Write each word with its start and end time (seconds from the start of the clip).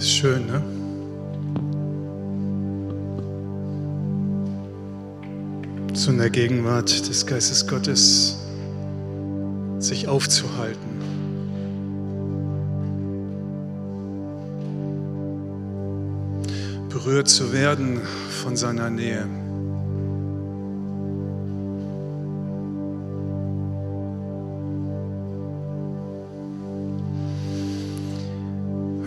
Ist 0.00 0.12
schön, 0.12 0.46
ne? 0.46 0.62
So 5.92 6.10
in 6.10 6.16
der 6.16 6.30
Gegenwart 6.30 7.06
des 7.06 7.26
Geistes 7.26 7.66
Gottes 7.66 8.38
sich 9.78 10.08
aufzuhalten. 10.08 10.88
Berührt 16.88 17.28
zu 17.28 17.52
werden 17.52 18.00
von 18.42 18.56
seiner 18.56 18.88
Nähe. 18.88 19.39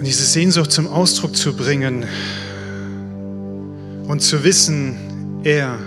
Und 0.03 0.07
diese 0.07 0.25
Sehnsucht 0.25 0.69
zum 0.69 0.87
Ausdruck 0.87 1.33
zu 1.33 1.55
bringen 1.55 2.05
und 4.05 4.19
zu 4.19 4.43
wissen, 4.43 4.97
er 5.45 5.79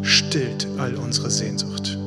stillt 0.00 0.66
all 0.78 0.94
unsere 0.94 1.30
Sehnsucht. 1.30 1.98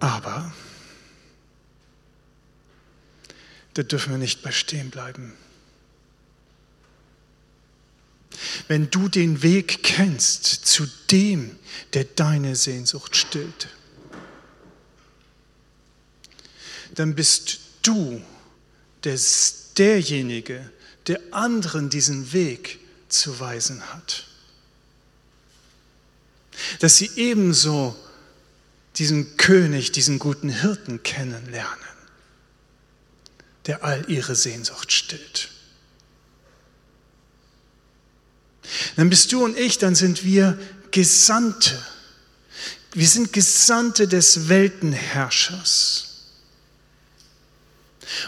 Aber 0.00 0.54
da 3.74 3.82
dürfen 3.82 4.12
wir 4.12 4.18
nicht 4.18 4.42
bei 4.42 4.52
stehen 4.52 4.88
bleiben. 4.88 5.34
Wenn 8.68 8.88
du 8.88 9.10
den 9.10 9.42
Weg 9.42 9.82
kennst 9.82 10.46
zu 10.46 10.86
dem, 11.10 11.56
der 11.92 12.04
deine 12.04 12.56
Sehnsucht 12.56 13.14
stillt, 13.14 13.68
dann 16.94 17.14
bist 17.14 17.60
du 17.82 18.22
der, 19.04 19.18
derjenige, 19.76 20.70
der 21.06 21.20
anderen 21.30 21.90
diesen 21.90 22.32
Weg 22.32 22.80
zu 23.08 23.40
weisen 23.40 23.82
hat. 23.92 24.26
Dass 26.80 26.96
sie 26.96 27.10
ebenso 27.16 27.96
diesen 28.96 29.36
König, 29.36 29.92
diesen 29.92 30.18
guten 30.18 30.48
Hirten 30.48 31.02
kennenlernen, 31.02 31.78
der 33.66 33.84
all 33.84 34.04
ihre 34.10 34.34
Sehnsucht 34.34 34.92
stillt. 34.92 35.50
Dann 38.96 39.08
bist 39.08 39.32
du 39.32 39.44
und 39.44 39.56
ich, 39.56 39.78
dann 39.78 39.94
sind 39.94 40.24
wir 40.24 40.58
Gesandte. 40.90 41.80
Wir 42.92 43.08
sind 43.08 43.32
Gesandte 43.32 44.08
des 44.08 44.48
Weltenherrschers. 44.48 46.07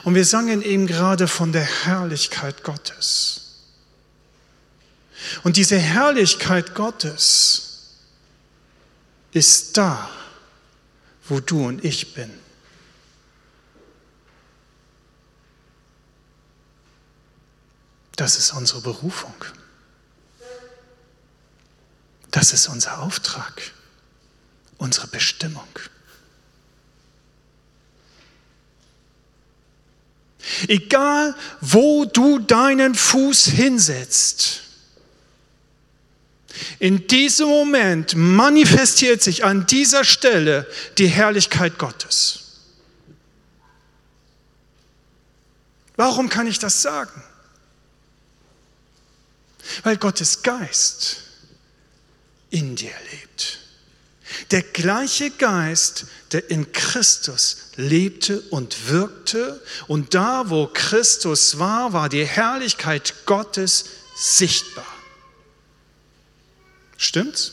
Und 0.04 0.14
wir 0.14 0.24
sangen 0.24 0.62
eben 0.62 0.86
gerade 0.86 1.28
von 1.28 1.52
der 1.52 1.64
Herrlichkeit 1.64 2.62
Gottes. 2.62 3.40
Und 5.42 5.56
diese 5.56 5.78
Herrlichkeit 5.78 6.74
Gottes 6.74 7.96
ist 9.32 9.76
da, 9.76 10.10
wo 11.28 11.40
du 11.40 11.66
und 11.66 11.84
ich 11.84 12.14
bin. 12.14 12.30
Das 18.16 18.36
ist 18.36 18.52
unsere 18.52 18.80
Berufung. 18.82 19.34
Das 22.30 22.52
ist 22.52 22.68
unser 22.68 23.00
Auftrag, 23.00 23.62
unsere 24.78 25.06
Bestimmung. 25.06 25.68
Egal, 30.68 31.34
wo 31.60 32.04
du 32.04 32.38
deinen 32.38 32.94
Fuß 32.94 33.46
hinsetzt, 33.46 34.62
in 36.78 37.06
diesem 37.06 37.48
Moment 37.48 38.14
manifestiert 38.16 39.22
sich 39.22 39.44
an 39.44 39.66
dieser 39.66 40.04
Stelle 40.04 40.66
die 40.98 41.08
Herrlichkeit 41.08 41.78
Gottes. 41.78 42.40
Warum 45.96 46.28
kann 46.28 46.46
ich 46.46 46.58
das 46.58 46.80
sagen? 46.80 47.22
Weil 49.82 49.98
Gottes 49.98 50.42
Geist 50.42 51.18
in 52.50 52.74
dir 52.76 52.94
lebt. 53.10 53.58
Der 54.50 54.62
gleiche 54.62 55.30
Geist, 55.30 56.06
der 56.32 56.50
in 56.50 56.72
Christus 56.72 57.69
lebte 57.80 58.40
und 58.50 58.88
wirkte. 58.88 59.60
Und 59.88 60.14
da, 60.14 60.50
wo 60.50 60.66
Christus 60.66 61.58
war, 61.58 61.92
war 61.92 62.08
die 62.08 62.24
Herrlichkeit 62.24 63.26
Gottes 63.26 63.86
sichtbar. 64.16 64.86
Stimmt's? 66.96 67.52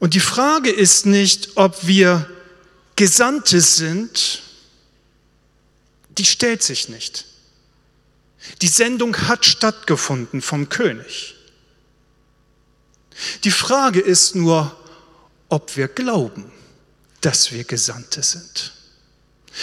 Und 0.00 0.14
die 0.14 0.20
Frage 0.20 0.70
ist 0.70 1.06
nicht, 1.06 1.56
ob 1.56 1.86
wir 1.86 2.30
Gesandte 2.96 3.60
sind, 3.60 4.42
die 6.10 6.24
stellt 6.24 6.62
sich 6.62 6.88
nicht. 6.88 7.26
Die 8.62 8.68
Sendung 8.68 9.16
hat 9.28 9.46
stattgefunden 9.46 10.42
vom 10.42 10.68
König. 10.68 11.36
Die 13.44 13.50
Frage 13.50 14.00
ist 14.00 14.34
nur, 14.34 14.76
ob 15.48 15.76
wir 15.76 15.88
glauben, 15.88 16.52
dass 17.20 17.52
wir 17.52 17.64
Gesandte 17.64 18.22
sind. 18.22 18.72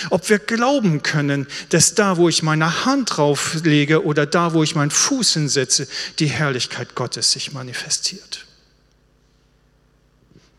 Ob 0.10 0.30
wir 0.30 0.40
glauben 0.40 1.04
können, 1.04 1.48
dass 1.70 1.96
da, 1.96 2.18
wo 2.18 2.28
ich 2.28 2.44
meine 2.44 2.86
Hand 2.86 3.16
drauflege 3.16 4.04
oder 4.04 4.26
da, 4.26 4.54
wo 4.54 4.62
ich 4.62 4.76
meinen 4.76 4.92
Fuß 4.92 5.34
hinsetze, 5.34 5.88
die 6.20 6.28
Herrlichkeit 6.28 6.96
Gottes 6.96 7.32
sich 7.32 7.54
manifestiert. 7.54 8.46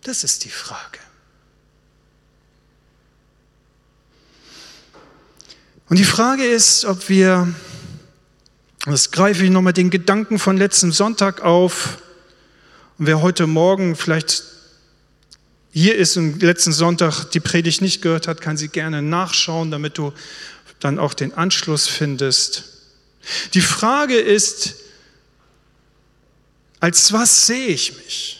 Das 0.02 0.24
ist 0.24 0.44
die 0.44 0.50
Frage. 0.50 1.00
Und 5.88 5.98
die 5.98 6.04
Frage 6.04 6.44
ist, 6.44 6.84
ob 6.84 7.08
wir, 7.08 7.52
das 8.92 9.10
greife 9.10 9.44
ich 9.44 9.50
nochmal 9.50 9.72
den 9.72 9.90
Gedanken 9.90 10.38
von 10.38 10.56
letztem 10.56 10.92
Sonntag 10.92 11.42
auf, 11.42 11.98
und 12.98 13.06
wer 13.06 13.20
heute 13.20 13.46
Morgen 13.46 13.96
vielleicht 13.96 14.44
hier 15.72 15.96
ist 15.96 16.16
und 16.16 16.42
letzten 16.42 16.72
Sonntag 16.72 17.24
die 17.32 17.40
Predigt 17.40 17.82
nicht 17.82 18.00
gehört 18.00 18.28
hat, 18.28 18.40
kann 18.40 18.56
sie 18.56 18.68
gerne 18.68 19.02
nachschauen, 19.02 19.70
damit 19.70 19.98
du 19.98 20.12
dann 20.80 20.98
auch 20.98 21.12
den 21.12 21.34
Anschluss 21.34 21.88
findest. 21.88 22.64
Die 23.54 23.60
Frage 23.60 24.16
ist, 24.16 24.76
als 26.80 27.12
was 27.12 27.46
sehe 27.46 27.66
ich 27.66 27.96
mich? 27.96 28.36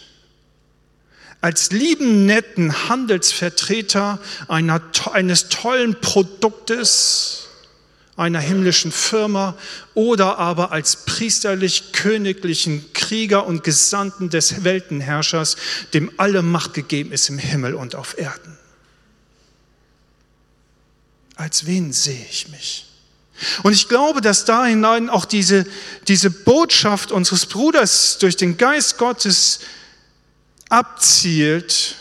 als 1.46 1.70
lieben, 1.70 2.26
netten 2.26 2.88
Handelsvertreter 2.88 4.18
einer, 4.48 4.82
eines 5.12 5.48
tollen 5.48 6.00
Produktes, 6.00 7.45
einer 8.16 8.40
himmlischen 8.40 8.92
Firma 8.92 9.56
oder 9.94 10.38
aber 10.38 10.72
als 10.72 11.04
priesterlich-königlichen 11.04 12.92
Krieger 12.94 13.46
und 13.46 13.62
Gesandten 13.62 14.30
des 14.30 14.64
Weltenherrschers, 14.64 15.56
dem 15.92 16.10
alle 16.16 16.42
Macht 16.42 16.74
gegeben 16.74 17.12
ist 17.12 17.28
im 17.28 17.38
Himmel 17.38 17.74
und 17.74 17.94
auf 17.94 18.16
Erden. 18.18 18.56
Als 21.36 21.66
wen 21.66 21.92
sehe 21.92 22.26
ich 22.30 22.48
mich? 22.48 22.86
Und 23.62 23.74
ich 23.74 23.88
glaube, 23.88 24.22
dass 24.22 24.46
da 24.46 24.64
hinein 24.64 25.10
auch 25.10 25.26
diese, 25.26 25.66
diese 26.08 26.30
Botschaft 26.30 27.12
unseres 27.12 27.44
Bruders 27.44 28.16
durch 28.18 28.36
den 28.36 28.56
Geist 28.56 28.96
Gottes 28.96 29.60
abzielt, 30.70 31.96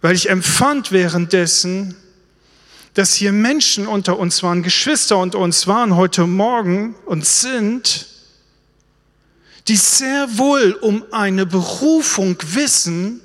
weil 0.00 0.14
ich 0.14 0.30
empfand 0.30 0.90
währenddessen, 0.90 1.96
dass 2.96 3.12
hier 3.12 3.32
Menschen 3.32 3.86
unter 3.86 4.18
uns 4.18 4.42
waren, 4.42 4.62
Geschwister 4.62 5.18
unter 5.18 5.38
uns 5.38 5.66
waren 5.66 5.96
heute 5.96 6.26
Morgen 6.26 6.94
und 7.04 7.26
sind, 7.26 8.06
die 9.68 9.76
sehr 9.76 10.38
wohl 10.38 10.72
um 10.80 11.04
eine 11.12 11.44
Berufung 11.44 12.38
wissen, 12.54 13.20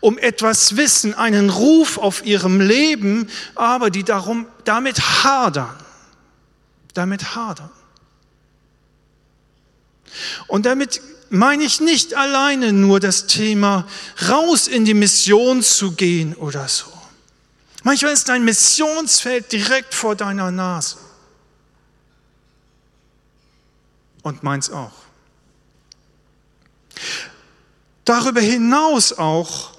um 0.00 0.18
etwas 0.18 0.76
wissen, 0.76 1.14
einen 1.14 1.48
Ruf 1.48 1.96
auf 1.96 2.26
ihrem 2.26 2.60
Leben, 2.60 3.30
aber 3.54 3.88
die 3.88 4.04
darum, 4.04 4.46
damit 4.64 5.00
hadern, 5.00 5.74
damit 6.92 7.34
hadern. 7.34 7.70
Und 10.48 10.66
damit 10.66 11.00
meine 11.30 11.64
ich 11.64 11.80
nicht 11.80 12.12
alleine 12.12 12.74
nur 12.74 13.00
das 13.00 13.26
Thema, 13.26 13.86
raus 14.28 14.68
in 14.68 14.84
die 14.84 14.92
Mission 14.92 15.62
zu 15.62 15.92
gehen 15.92 16.34
oder 16.34 16.68
so. 16.68 16.93
Manchmal 17.84 18.12
ist 18.12 18.28
dein 18.28 18.44
Missionsfeld 18.44 19.52
direkt 19.52 19.94
vor 19.94 20.16
deiner 20.16 20.50
Nase. 20.50 20.96
und 24.24 24.42
meins 24.42 24.70
auch. 24.70 25.04
Darüber 28.04 28.40
hinaus 28.40 29.12
auch 29.12 29.76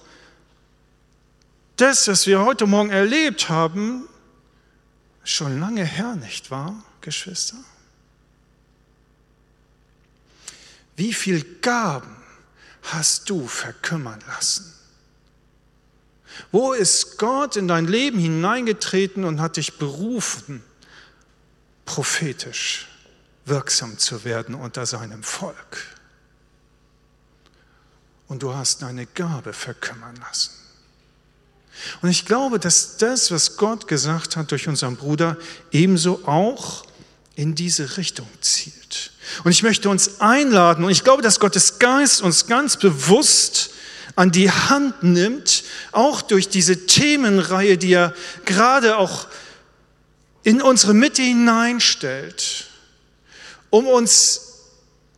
das, 1.75 2.07
was 2.07 2.25
wir 2.25 2.39
heute 2.45 2.65
Morgen 2.65 2.91
erlebt 2.91 3.49
haben, 3.49 4.07
schon 5.23 5.59
lange 5.59 5.83
her, 5.83 6.15
nicht 6.15 6.51
wahr, 6.51 6.81
Geschwister? 7.01 7.57
Wie 10.95 11.11
viel 11.11 11.43
Gaben 11.61 12.15
hast 12.83 13.29
du 13.29 13.47
verkümmern 13.47 14.23
lassen? 14.27 14.71
Wo 16.51 16.73
ist 16.73 17.17
Gott 17.17 17.55
in 17.55 17.67
dein 17.67 17.85
Leben 17.85 18.19
hineingetreten 18.19 19.23
und 19.23 19.41
hat 19.41 19.57
dich 19.57 19.77
berufen, 19.77 20.63
prophetisch 21.85 22.87
wirksam 23.45 23.97
zu 23.97 24.23
werden 24.23 24.55
unter 24.55 24.85
seinem 24.85 25.23
Volk? 25.23 25.77
Und 28.27 28.41
du 28.41 28.53
hast 28.53 28.81
deine 28.81 29.05
Gabe 29.05 29.53
verkümmern 29.53 30.15
lassen. 30.15 30.51
Und 32.01 32.09
ich 32.09 32.25
glaube, 32.25 32.59
dass 32.59 32.97
das, 32.97 33.31
was 33.31 33.57
Gott 33.57 33.87
gesagt 33.87 34.35
hat 34.35 34.51
durch 34.51 34.67
unseren 34.67 34.95
Bruder, 34.95 35.37
ebenso 35.71 36.25
auch 36.25 36.85
in 37.35 37.53
diese 37.53 37.97
Richtung 37.97 38.27
zielt. 38.41 39.11
Und 39.43 39.51
ich 39.51 39.61
möchte 39.61 39.89
uns 39.89 40.21
einladen, 40.21 40.85
und 40.85 40.91
ich 40.91 41.03
glaube, 41.03 41.21
dass 41.21 41.39
Gottes 41.39 41.79
Geist 41.79 42.21
uns 42.21 42.47
ganz 42.47 42.77
bewusst 42.77 43.71
an 44.15 44.31
die 44.31 44.49
Hand 44.49 45.03
nimmt, 45.03 45.63
auch 45.91 46.21
durch 46.21 46.49
diese 46.49 46.85
Themenreihe, 46.85 47.77
die 47.77 47.93
er 47.93 48.13
gerade 48.45 48.97
auch 48.97 49.27
in 50.43 50.61
unsere 50.61 50.93
Mitte 50.93 51.21
hineinstellt, 51.21 52.65
um 53.69 53.87
uns 53.87 54.41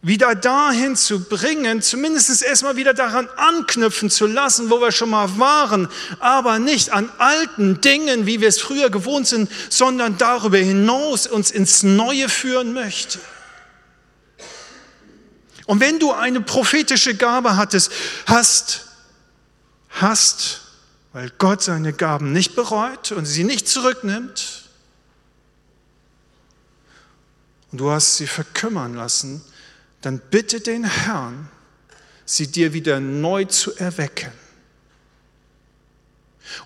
wieder 0.02 0.36
dahin 0.36 0.96
zu 0.96 1.26
bringen, 1.26 1.82
zumindest 1.82 2.42
erstmal 2.42 2.76
wieder 2.76 2.94
daran 2.94 3.28
anknüpfen 3.36 4.10
zu 4.10 4.26
lassen, 4.26 4.70
wo 4.70 4.80
wir 4.80 4.92
schon 4.92 5.10
mal 5.10 5.38
waren, 5.38 5.90
aber 6.20 6.60
nicht 6.60 6.92
an 6.92 7.12
alten 7.18 7.82
Dingen, 7.82 8.26
wie 8.26 8.40
wir 8.40 8.48
es 8.48 8.62
früher 8.62 8.90
gewohnt 8.90 9.28
sind, 9.28 9.52
sondern 9.70 10.18
darüber 10.18 10.58
hinaus 10.58 11.28
uns 11.28 11.52
ins 11.52 11.84
Neue 11.84 12.30
führen 12.30 12.74
möchte. 12.74 13.20
Und 15.66 15.82
wenn 15.82 16.00
du 16.00 16.14
eine 16.14 16.40
prophetische 16.40 17.16
Gabe 17.16 17.58
hattest, 17.58 17.92
hast, 18.26 18.87
hast, 20.02 20.62
weil 21.14 21.32
Gott 21.38 21.64
seine 21.64 21.94
Gaben 21.94 22.32
nicht 22.32 22.56
bereut 22.56 23.12
und 23.12 23.26
sie 23.26 23.44
nicht 23.44 23.68
zurücknimmt, 23.68 24.68
und 27.72 27.80
du 27.80 27.92
hast 27.92 28.18
sie 28.18 28.28
verkümmern 28.28 28.94
lassen, 28.94 29.42
dann 30.02 30.20
bitte 30.32 30.62
den 30.62 30.84
Herrn, 30.84 31.50
sie 32.26 32.48
dir 32.48 32.74
wieder 32.74 33.00
neu 33.00 33.46
zu 33.46 33.76
erwecken. 33.76 34.32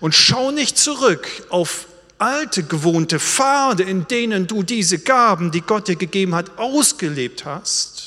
Und 0.00 0.14
schau 0.14 0.50
nicht 0.50 0.78
zurück 0.78 1.28
auf 1.48 1.86
alte 2.18 2.62
gewohnte 2.62 3.18
Pfade, 3.18 3.82
in 3.82 4.06
denen 4.06 4.46
du 4.46 4.62
diese 4.62 4.98
Gaben, 4.98 5.50
die 5.50 5.60
Gott 5.60 5.88
dir 5.88 5.96
gegeben 5.96 6.34
hat, 6.34 6.58
ausgelebt 6.58 7.44
hast, 7.44 8.01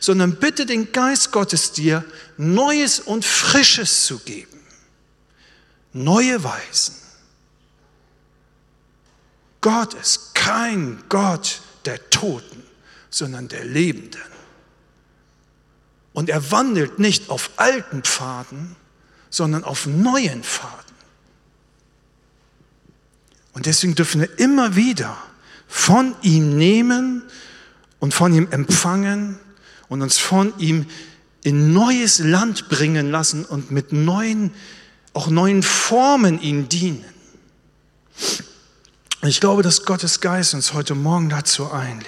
sondern 0.00 0.36
bitte 0.36 0.66
den 0.66 0.92
Geist 0.92 1.32
Gottes 1.32 1.72
dir 1.72 2.04
Neues 2.36 3.00
und 3.00 3.24
Frisches 3.24 4.04
zu 4.04 4.18
geben. 4.18 4.58
Neue 5.92 6.42
Weisen. 6.44 6.94
Gott 9.60 9.94
ist 9.94 10.34
kein 10.34 11.02
Gott 11.08 11.60
der 11.84 12.10
Toten, 12.10 12.62
sondern 13.10 13.48
der 13.48 13.64
Lebenden. 13.64 14.20
Und 16.12 16.28
er 16.28 16.50
wandelt 16.50 16.98
nicht 16.98 17.30
auf 17.30 17.50
alten 17.56 18.02
Pfaden, 18.02 18.76
sondern 19.28 19.64
auf 19.64 19.86
neuen 19.86 20.42
Pfaden. 20.42 20.90
Und 23.52 23.66
deswegen 23.66 23.94
dürfen 23.94 24.20
wir 24.20 24.38
immer 24.38 24.76
wieder 24.76 25.16
von 25.68 26.14
ihm 26.22 26.56
nehmen 26.56 27.22
und 27.98 28.14
von 28.14 28.34
ihm 28.34 28.48
empfangen 28.50 29.38
und 29.90 30.00
uns 30.00 30.16
von 30.16 30.54
ihm 30.58 30.86
in 31.42 31.74
neues 31.74 32.20
Land 32.20 32.70
bringen 32.70 33.10
lassen 33.10 33.44
und 33.44 33.70
mit 33.70 33.92
neuen, 33.92 34.54
auch 35.12 35.28
neuen 35.28 35.62
Formen 35.62 36.40
ihm 36.40 36.70
dienen. 36.70 37.04
Ich 39.22 39.40
glaube, 39.40 39.62
dass 39.62 39.84
Gottes 39.84 40.20
Geist 40.20 40.54
uns 40.54 40.72
heute 40.72 40.94
Morgen 40.94 41.28
dazu 41.28 41.70
einlädt. 41.70 42.06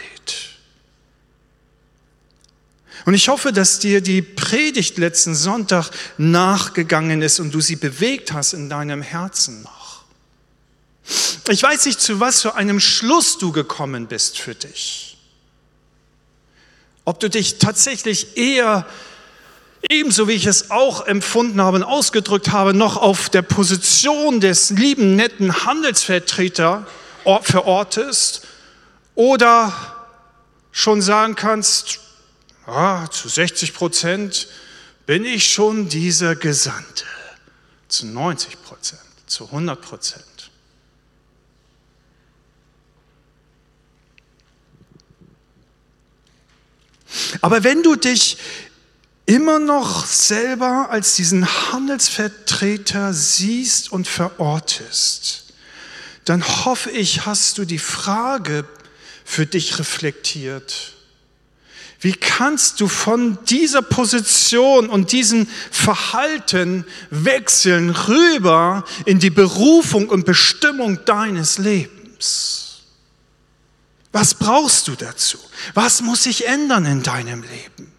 Und 3.04 3.14
ich 3.14 3.28
hoffe, 3.28 3.52
dass 3.52 3.80
dir 3.80 4.00
die 4.00 4.22
Predigt 4.22 4.96
letzten 4.96 5.34
Sonntag 5.34 5.90
nachgegangen 6.18 7.20
ist 7.20 7.40
und 7.40 7.52
du 7.52 7.60
sie 7.60 7.76
bewegt 7.76 8.32
hast 8.32 8.52
in 8.52 8.70
deinem 8.70 9.02
Herzen 9.02 9.62
noch. 9.62 10.04
Ich 11.48 11.62
weiß 11.62 11.86
nicht, 11.86 12.00
zu 12.00 12.20
was 12.20 12.42
für 12.42 12.54
einem 12.54 12.78
Schluss 12.78 13.38
du 13.38 13.50
gekommen 13.50 14.06
bist 14.06 14.38
für 14.38 14.54
dich. 14.54 15.11
Ob 17.04 17.18
du 17.18 17.28
dich 17.28 17.58
tatsächlich 17.58 18.36
eher, 18.36 18.86
ebenso 19.88 20.28
wie 20.28 20.32
ich 20.32 20.46
es 20.46 20.70
auch 20.70 21.06
empfunden 21.06 21.60
habe 21.60 21.78
und 21.78 21.82
ausgedrückt 21.82 22.52
habe, 22.52 22.74
noch 22.74 22.96
auf 22.96 23.28
der 23.28 23.42
Position 23.42 24.40
des 24.40 24.70
lieben, 24.70 25.16
netten 25.16 25.64
Handelsvertreter 25.64 26.86
verortest 27.42 28.46
oder 29.14 29.72
schon 30.70 31.02
sagen 31.02 31.34
kannst, 31.34 32.00
ah, 32.66 33.08
zu 33.10 33.28
60 33.28 33.74
Prozent 33.74 34.48
bin 35.06 35.24
ich 35.24 35.52
schon 35.52 35.88
dieser 35.88 36.36
Gesandte, 36.36 37.04
zu 37.88 38.06
90 38.06 38.62
Prozent, 38.62 39.00
zu 39.26 39.46
100 39.46 39.80
Prozent. 39.80 40.31
Aber 47.40 47.64
wenn 47.64 47.82
du 47.82 47.96
dich 47.96 48.38
immer 49.26 49.58
noch 49.58 50.06
selber 50.06 50.88
als 50.90 51.14
diesen 51.14 51.46
Handelsvertreter 51.46 53.12
siehst 53.12 53.92
und 53.92 54.08
verortest, 54.08 55.52
dann 56.24 56.44
hoffe 56.64 56.90
ich, 56.90 57.26
hast 57.26 57.58
du 57.58 57.64
die 57.64 57.78
Frage 57.78 58.64
für 59.24 59.46
dich 59.46 59.78
reflektiert. 59.78 60.92
Wie 62.00 62.12
kannst 62.12 62.80
du 62.80 62.88
von 62.88 63.38
dieser 63.48 63.80
Position 63.80 64.88
und 64.88 65.12
diesem 65.12 65.46
Verhalten 65.70 66.84
wechseln 67.10 67.90
rüber 67.90 68.84
in 69.04 69.20
die 69.20 69.30
Berufung 69.30 70.08
und 70.08 70.26
Bestimmung 70.26 71.04
deines 71.04 71.58
Lebens? 71.58 72.61
Was 74.12 74.34
brauchst 74.34 74.88
du 74.88 74.94
dazu? 74.94 75.38
Was 75.72 76.02
muss 76.02 76.24
sich 76.24 76.46
ändern 76.46 76.84
in 76.84 77.02
deinem 77.02 77.42
Leben? 77.42 77.92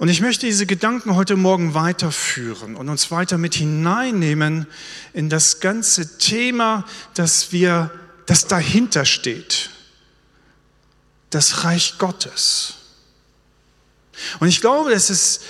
Und 0.00 0.08
ich 0.08 0.22
möchte 0.22 0.46
diese 0.46 0.64
Gedanken 0.64 1.14
heute 1.14 1.36
Morgen 1.36 1.74
weiterführen 1.74 2.74
und 2.74 2.88
uns 2.88 3.10
weiter 3.10 3.36
mit 3.36 3.54
hineinnehmen 3.54 4.66
in 5.12 5.28
das 5.28 5.60
ganze 5.60 6.16
Thema, 6.16 6.86
das 7.12 7.52
wir, 7.52 7.90
das 8.24 8.46
dahinter 8.46 9.04
steht. 9.04 9.68
Das 11.28 11.64
Reich 11.64 11.98
Gottes. 11.98 12.76
Und 14.38 14.48
ich 14.48 14.62
glaube, 14.62 14.90
dass 14.90 15.10
es 15.10 15.40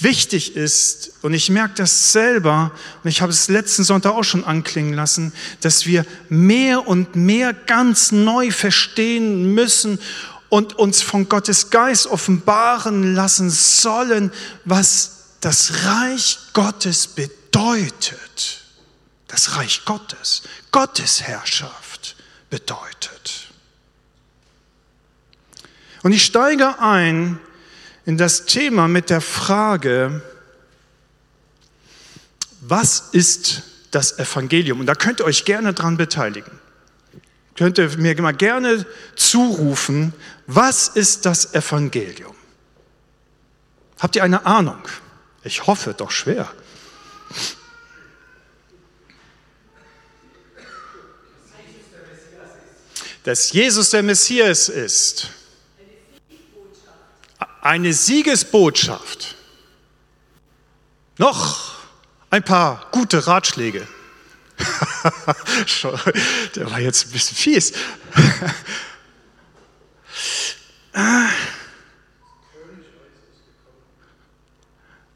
wichtig 0.00 0.56
ist, 0.56 1.12
und 1.22 1.34
ich 1.34 1.50
merke 1.50 1.74
das 1.74 2.12
selber, 2.12 2.72
und 3.02 3.08
ich 3.10 3.22
habe 3.22 3.32
es 3.32 3.48
letzten 3.48 3.84
Sonntag 3.84 4.12
auch 4.12 4.24
schon 4.24 4.44
anklingen 4.44 4.94
lassen, 4.94 5.32
dass 5.60 5.86
wir 5.86 6.04
mehr 6.28 6.86
und 6.86 7.16
mehr 7.16 7.52
ganz 7.52 8.12
neu 8.12 8.50
verstehen 8.50 9.54
müssen 9.54 9.98
und 10.48 10.74
uns 10.78 11.02
von 11.02 11.28
Gottes 11.28 11.70
Geist 11.70 12.06
offenbaren 12.06 13.14
lassen 13.14 13.50
sollen, 13.50 14.32
was 14.64 15.36
das 15.40 15.84
Reich 15.84 16.38
Gottes 16.52 17.08
bedeutet. 17.08 18.62
Das 19.28 19.56
Reich 19.56 19.84
Gottes, 19.84 20.42
Gottes 20.70 21.22
Herrschaft 21.22 22.16
bedeutet. 22.48 23.48
Und 26.02 26.12
ich 26.12 26.24
steige 26.24 26.78
ein 26.78 27.40
in 28.06 28.16
das 28.16 28.46
Thema 28.46 28.88
mit 28.88 29.10
der 29.10 29.20
Frage, 29.20 30.22
was 32.60 33.10
ist 33.12 33.62
das 33.90 34.18
Evangelium? 34.18 34.80
Und 34.80 34.86
da 34.86 34.94
könnt 34.94 35.20
ihr 35.20 35.26
euch 35.26 35.44
gerne 35.44 35.74
dran 35.74 35.96
beteiligen. 35.96 36.58
Könnt 37.56 37.78
ihr 37.78 37.96
mir 37.98 38.20
mal 38.22 38.32
gerne 38.32 38.86
zurufen, 39.16 40.12
was 40.46 40.88
ist 40.88 41.26
das 41.26 41.54
Evangelium? 41.54 42.34
Habt 43.98 44.16
ihr 44.16 44.22
eine 44.22 44.46
Ahnung? 44.46 44.82
Ich 45.42 45.66
hoffe 45.66 45.94
doch 45.94 46.10
schwer. 46.10 46.50
dass 53.24 53.50
Jesus 53.50 53.90
der 53.90 54.04
Messias 54.04 54.68
ist. 54.68 55.30
Eine 57.66 57.92
Siegesbotschaft. 57.92 59.34
Noch 61.18 61.74
ein 62.30 62.44
paar 62.44 62.86
gute 62.92 63.26
Ratschläge. 63.26 63.88
Der 66.54 66.70
war 66.70 66.78
jetzt 66.78 67.06
ein 67.06 67.10
bisschen 67.10 67.36
fies. 67.36 67.72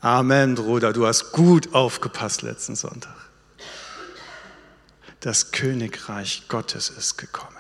Amen, 0.00 0.56
Bruder, 0.56 0.92
du 0.92 1.06
hast 1.06 1.30
gut 1.30 1.72
aufgepasst 1.72 2.42
letzten 2.42 2.74
Sonntag. 2.74 3.14
Das 5.20 5.52
Königreich 5.52 6.48
Gottes 6.48 6.90
ist 6.90 7.16
gekommen. 7.16 7.54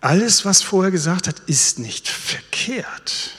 Alles, 0.00 0.44
was 0.44 0.62
vorher 0.62 0.90
gesagt 0.90 1.28
hat, 1.28 1.40
ist 1.40 1.78
nicht 1.78 2.08
verkehrt. 2.08 3.32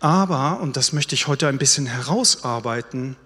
Aber, 0.00 0.60
und 0.60 0.76
das 0.76 0.92
möchte 0.92 1.14
ich 1.14 1.26
heute 1.26 1.46
ein 1.46 1.58
bisschen 1.58 1.86
herausarbeiten, 1.86 3.16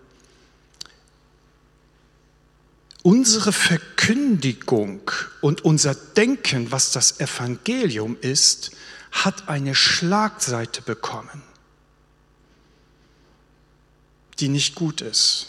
unsere 3.02 3.52
Verkündigung 3.52 5.10
und 5.40 5.64
unser 5.64 5.94
Denken, 5.94 6.72
was 6.72 6.90
das 6.90 7.20
Evangelium 7.20 8.16
ist, 8.20 8.72
hat 9.12 9.48
eine 9.48 9.74
Schlagseite 9.74 10.82
bekommen, 10.82 11.42
die 14.40 14.48
nicht 14.48 14.74
gut 14.74 15.00
ist, 15.00 15.46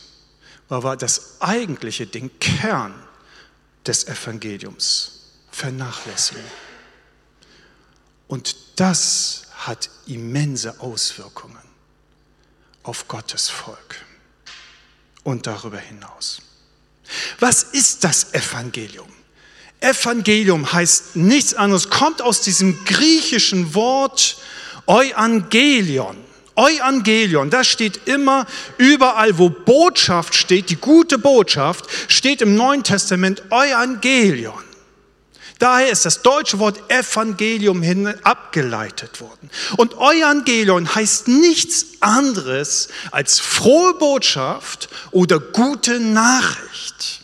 weil 0.70 0.98
das 0.98 1.42
eigentliche, 1.42 2.06
den 2.06 2.40
Kern 2.40 2.94
des 3.86 4.08
Evangeliums 4.08 5.32
vernachlässigen. 5.50 6.44
Und 8.28 8.56
das 8.76 9.44
hat 9.58 9.90
immense 10.08 10.80
Auswirkungen 10.80 11.58
auf 12.84 13.08
Gottes 13.08 13.50
Volk 13.50 14.06
und 15.24 15.48
darüber 15.48 15.80
hinaus. 15.80 16.42
Was 17.40 17.64
ist 17.64 18.04
das 18.04 18.34
Evangelium? 18.34 19.08
Evangelium 19.80 20.72
heißt 20.72 21.16
nichts 21.16 21.54
anderes, 21.54 21.90
kommt 21.90 22.22
aus 22.22 22.42
diesem 22.42 22.84
griechischen 22.86 23.76
Wort 23.76 24.38
Euangelion. 24.88 26.18
Euangelion, 26.56 27.50
das 27.50 27.68
steht 27.68 28.08
immer 28.08 28.48
überall, 28.78 29.38
wo 29.38 29.50
Botschaft 29.50 30.34
steht, 30.36 30.70
die 30.70 30.78
gute 30.78 31.18
Botschaft, 31.18 31.86
steht 32.08 32.42
im 32.42 32.56
Neuen 32.56 32.84
Testament 32.84 33.44
Euangelion. 33.52 34.64
Daher 35.60 35.90
ist 35.90 36.06
das 36.06 36.22
deutsche 36.22 36.60
Wort 36.60 36.92
Evangelium 36.92 37.82
hin 37.82 38.08
abgeleitet 38.24 39.22
worden. 39.22 39.50
Und 39.78 39.94
Evangelion 39.94 40.94
heißt 40.94 41.30
nichts 41.30 42.02
anderes 42.02 42.90
als 43.12 43.40
frohe 43.40 43.94
Botschaft 43.94 44.90
oder 45.12 45.40
gute 45.40 46.00
Nachricht. 46.00 47.22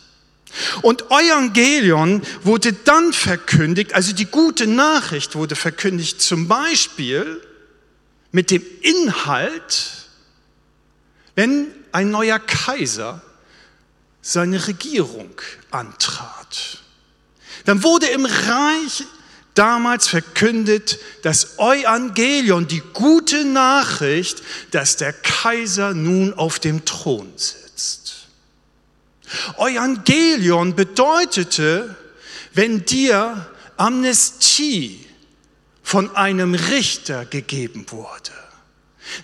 Und 0.80 1.10
Evangelion 1.10 2.22
wurde 2.42 2.72
dann 2.72 3.12
verkündigt, 3.12 3.94
also 3.94 4.12
die 4.12 4.26
gute 4.26 4.66
Nachricht 4.66 5.34
wurde 5.34 5.56
verkündigt, 5.56 6.22
zum 6.22 6.48
Beispiel 6.48 7.40
mit 8.30 8.50
dem 8.50 8.62
Inhalt, 8.80 10.08
wenn 11.34 11.68
ein 11.92 12.10
neuer 12.10 12.38
Kaiser 12.38 13.20
seine 14.22 14.66
Regierung 14.66 15.30
antrat. 15.70 16.81
Dann 17.64 17.82
wurde 17.82 18.06
im 18.06 18.26
Reich 18.26 19.04
damals 19.54 20.08
verkündet 20.08 20.98
das 21.22 21.58
Evangelion, 21.58 22.66
die 22.66 22.82
gute 22.92 23.44
Nachricht, 23.44 24.42
dass 24.70 24.96
der 24.96 25.12
Kaiser 25.12 25.94
nun 25.94 26.34
auf 26.34 26.58
dem 26.58 26.84
Thron 26.84 27.32
sitzt. 27.36 28.26
Evangelion 29.56 30.74
bedeutete, 30.74 31.96
wenn 32.54 32.84
dir 32.84 33.46
Amnestie 33.76 35.06
von 35.82 36.14
einem 36.16 36.54
Richter 36.54 37.24
gegeben 37.24 37.86
wurde, 37.88 38.32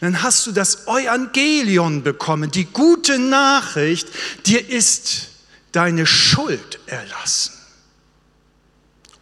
dann 0.00 0.22
hast 0.22 0.46
du 0.46 0.52
das 0.52 0.86
Evangelion 0.86 2.02
bekommen, 2.02 2.50
die 2.50 2.64
gute 2.64 3.18
Nachricht, 3.18 4.08
dir 4.46 4.68
ist 4.68 5.28
deine 5.72 6.06
Schuld 6.06 6.80
erlassen. 6.86 7.57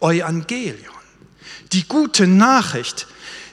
Evangelion. 0.01 0.95
Die 1.73 1.87
gute 1.87 2.27
Nachricht. 2.27 3.07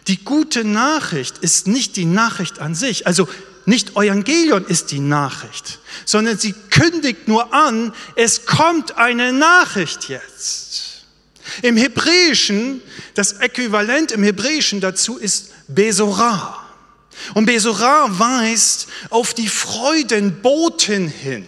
Die 0.06 0.22
gute 0.22 0.64
Nachricht 0.64 1.38
ist 1.38 1.66
nicht 1.66 1.96
die 1.96 2.04
Nachricht 2.04 2.58
an 2.58 2.74
sich. 2.74 3.06
Also 3.06 3.28
nicht 3.66 3.92
Evangelion 3.92 4.64
ist 4.66 4.90
die 4.90 5.00
Nachricht, 5.00 5.78
sondern 6.04 6.38
sie 6.38 6.54
kündigt 6.70 7.28
nur 7.28 7.54
an, 7.54 7.94
es 8.14 8.44
kommt 8.44 8.98
eine 8.98 9.32
Nachricht 9.32 10.08
jetzt. 10.08 11.04
Im 11.62 11.76
Hebräischen, 11.76 12.82
das 13.14 13.34
Äquivalent 13.34 14.12
im 14.12 14.22
Hebräischen 14.22 14.80
dazu 14.80 15.16
ist 15.16 15.50
Besorah. 15.68 16.60
Und 17.34 17.46
Besorah 17.46 18.06
weist 18.08 18.88
auf 19.08 19.34
die 19.34 19.48
Freudenboten 19.48 21.08
hin. 21.08 21.46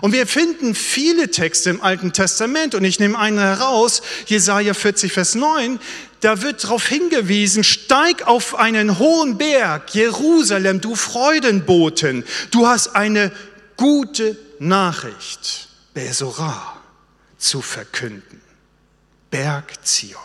Und 0.00 0.12
wir 0.12 0.26
finden 0.26 0.74
viele 0.74 1.30
Texte 1.30 1.70
im 1.70 1.80
Alten 1.80 2.12
Testament, 2.12 2.74
und 2.74 2.84
ich 2.84 3.00
nehme 3.00 3.18
einen 3.18 3.38
heraus, 3.38 4.02
Jesaja 4.26 4.74
40, 4.74 5.12
Vers 5.12 5.34
9, 5.34 5.80
da 6.20 6.42
wird 6.42 6.64
darauf 6.64 6.86
hingewiesen, 6.86 7.64
steig 7.64 8.26
auf 8.26 8.54
einen 8.54 8.98
hohen 8.98 9.38
Berg, 9.38 9.94
Jerusalem, 9.94 10.80
du 10.80 10.94
Freudenboten, 10.94 12.24
du 12.50 12.66
hast 12.66 12.94
eine 12.96 13.32
gute 13.76 14.36
Nachricht, 14.58 15.68
Besorah, 15.94 16.80
zu 17.38 17.62
verkünden. 17.62 18.40
Berg 19.30 19.86
Zion. 19.86 20.20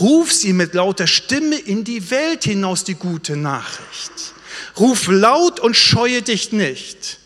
Ruf 0.00 0.32
sie 0.32 0.52
mit 0.52 0.74
lauter 0.74 1.06
Stimme 1.06 1.56
in 1.56 1.84
die 1.84 2.10
Welt 2.10 2.44
hinaus, 2.44 2.84
die 2.84 2.94
gute 2.94 3.36
Nachricht. 3.36 4.34
Ruf 4.78 5.08
laut 5.08 5.60
und 5.60 5.76
scheue 5.76 6.22
dich 6.22 6.52
nicht. 6.52 7.18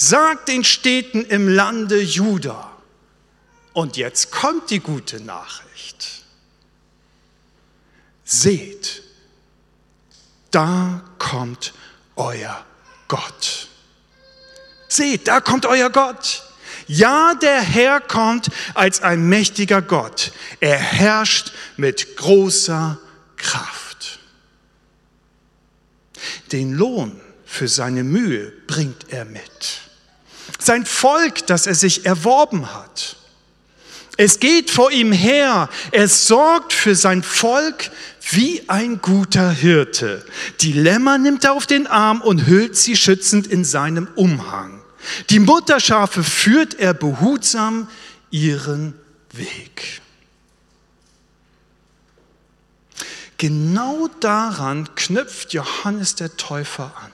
Sag 0.00 0.46
den 0.46 0.62
Städten 0.62 1.24
im 1.24 1.48
Lande 1.48 2.00
Juda. 2.00 2.70
Und 3.72 3.96
jetzt 3.96 4.30
kommt 4.30 4.70
die 4.70 4.78
gute 4.78 5.20
Nachricht. 5.20 6.22
Seht, 8.22 9.02
da 10.52 11.02
kommt 11.18 11.74
euer 12.14 12.64
Gott. 13.08 13.66
Seht, 14.86 15.26
da 15.26 15.40
kommt 15.40 15.66
euer 15.66 15.90
Gott. 15.90 16.44
Ja, 16.86 17.34
der 17.34 17.60
Herr 17.60 18.00
kommt 18.00 18.50
als 18.74 19.02
ein 19.02 19.28
mächtiger 19.28 19.82
Gott. 19.82 20.30
Er 20.60 20.78
herrscht 20.78 21.50
mit 21.76 22.16
großer 22.16 23.00
Kraft. 23.36 24.20
Den 26.52 26.74
Lohn 26.74 27.20
für 27.44 27.66
seine 27.66 28.04
Mühe 28.04 28.52
bringt 28.68 29.08
er 29.08 29.24
mit 29.24 29.87
sein 30.58 30.84
Volk, 30.84 31.46
das 31.46 31.66
er 31.66 31.74
sich 31.74 32.04
erworben 32.04 32.74
hat. 32.74 33.16
Es 34.16 34.40
geht 34.40 34.70
vor 34.70 34.90
ihm 34.90 35.12
her, 35.12 35.68
er 35.92 36.08
sorgt 36.08 36.72
für 36.72 36.96
sein 36.96 37.22
Volk 37.22 37.90
wie 38.30 38.62
ein 38.68 39.00
guter 39.00 39.50
Hirte. 39.50 40.24
Die 40.60 40.72
Lämmer 40.72 41.18
nimmt 41.18 41.44
er 41.44 41.52
auf 41.52 41.66
den 41.66 41.86
Arm 41.86 42.20
und 42.20 42.46
hüllt 42.46 42.76
sie 42.76 42.96
schützend 42.96 43.46
in 43.46 43.64
seinem 43.64 44.08
Umhang. 44.16 44.82
Die 45.30 45.38
Mutterschafe 45.38 46.24
führt 46.24 46.74
er 46.74 46.94
behutsam 46.94 47.88
ihren 48.30 48.94
Weg. 49.32 50.02
Genau 53.36 54.08
daran 54.18 54.88
knüpft 54.96 55.52
Johannes 55.52 56.16
der 56.16 56.36
Täufer 56.36 56.92
an. 57.00 57.12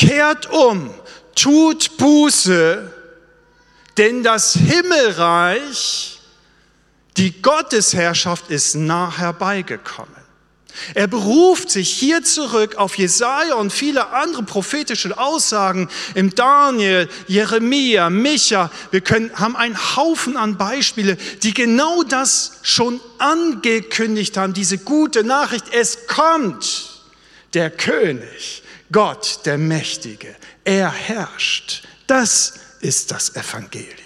Kehrt 0.00 0.50
um, 0.50 0.94
tut 1.34 1.98
Buße, 1.98 2.90
denn 3.98 4.22
das 4.22 4.54
Himmelreich, 4.54 6.18
die 7.18 7.42
Gottesherrschaft 7.42 8.48
ist 8.50 8.76
nah 8.76 9.18
herbeigekommen. 9.18 10.14
Er 10.94 11.06
beruft 11.06 11.70
sich 11.70 11.90
hier 11.90 12.22
zurück 12.22 12.76
auf 12.76 12.96
Jesaja 12.96 13.56
und 13.56 13.74
viele 13.74 14.08
andere 14.08 14.42
prophetische 14.42 15.18
Aussagen 15.18 15.90
im 16.14 16.34
Daniel, 16.34 17.06
Jeremia, 17.26 18.08
Micha. 18.08 18.70
Wir 18.90 19.02
können, 19.02 19.30
haben 19.34 19.54
einen 19.54 19.76
Haufen 19.96 20.38
an 20.38 20.56
Beispiele, 20.56 21.18
die 21.42 21.52
genau 21.52 22.04
das 22.04 22.52
schon 22.62 23.00
angekündigt 23.18 24.38
haben, 24.38 24.54
diese 24.54 24.78
gute 24.78 25.24
Nachricht. 25.24 25.66
Es 25.74 26.06
kommt 26.06 26.88
der 27.52 27.70
König, 27.70 28.62
Gott, 28.92 29.40
der 29.44 29.58
Mächtige. 29.58 30.34
Er 30.64 30.90
herrscht. 30.90 31.84
Das 32.06 32.54
ist 32.80 33.10
das 33.10 33.36
Evangelium. 33.36 33.96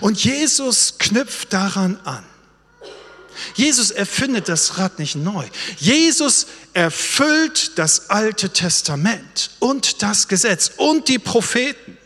Und 0.00 0.22
Jesus 0.22 0.98
knüpft 0.98 1.52
daran 1.52 1.98
an. 2.04 2.24
Jesus 3.54 3.90
erfindet 3.90 4.48
das 4.48 4.78
Rad 4.78 4.98
nicht 4.98 5.16
neu. 5.16 5.46
Jesus 5.78 6.46
erfüllt 6.74 7.78
das 7.78 8.10
Alte 8.10 8.50
Testament 8.50 9.50
und 9.58 10.02
das 10.02 10.28
Gesetz 10.28 10.72
und 10.76 11.08
die 11.08 11.18
Propheten. 11.18 11.96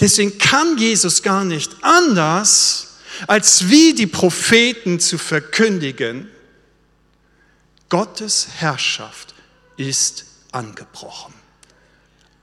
Deswegen 0.00 0.38
kann 0.38 0.78
Jesus 0.78 1.22
gar 1.22 1.44
nicht 1.44 1.72
anders, 1.82 2.88
als 3.26 3.68
wie 3.68 3.94
die 3.94 4.06
Propheten 4.06 5.00
zu 5.00 5.18
verkündigen, 5.18 6.30
Gottes 7.92 8.48
Herrschaft 8.56 9.34
ist 9.76 10.24
angebrochen. 10.50 11.34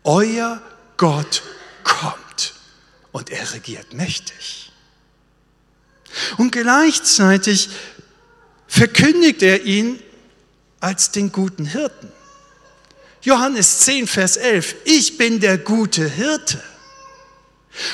Euer 0.04 0.62
Gott 0.96 1.42
kommt 1.84 2.54
und 3.12 3.32
er 3.32 3.52
regiert 3.54 3.92
mächtig. 3.94 4.72
Und 6.38 6.52
gleichzeitig 6.52 7.70
verkündigt 8.68 9.42
er 9.42 9.64
ihn 9.64 10.00
als 10.82 11.10
den 11.10 11.32
guten 11.32 11.66
Hirten. 11.66 12.12
Johannes 13.24 13.80
10, 13.80 14.06
Vers 14.06 14.38
11, 14.38 14.76
ich 14.86 15.18
bin 15.18 15.40
der 15.40 15.58
gute 15.58 16.08
Hirte. 16.08 16.62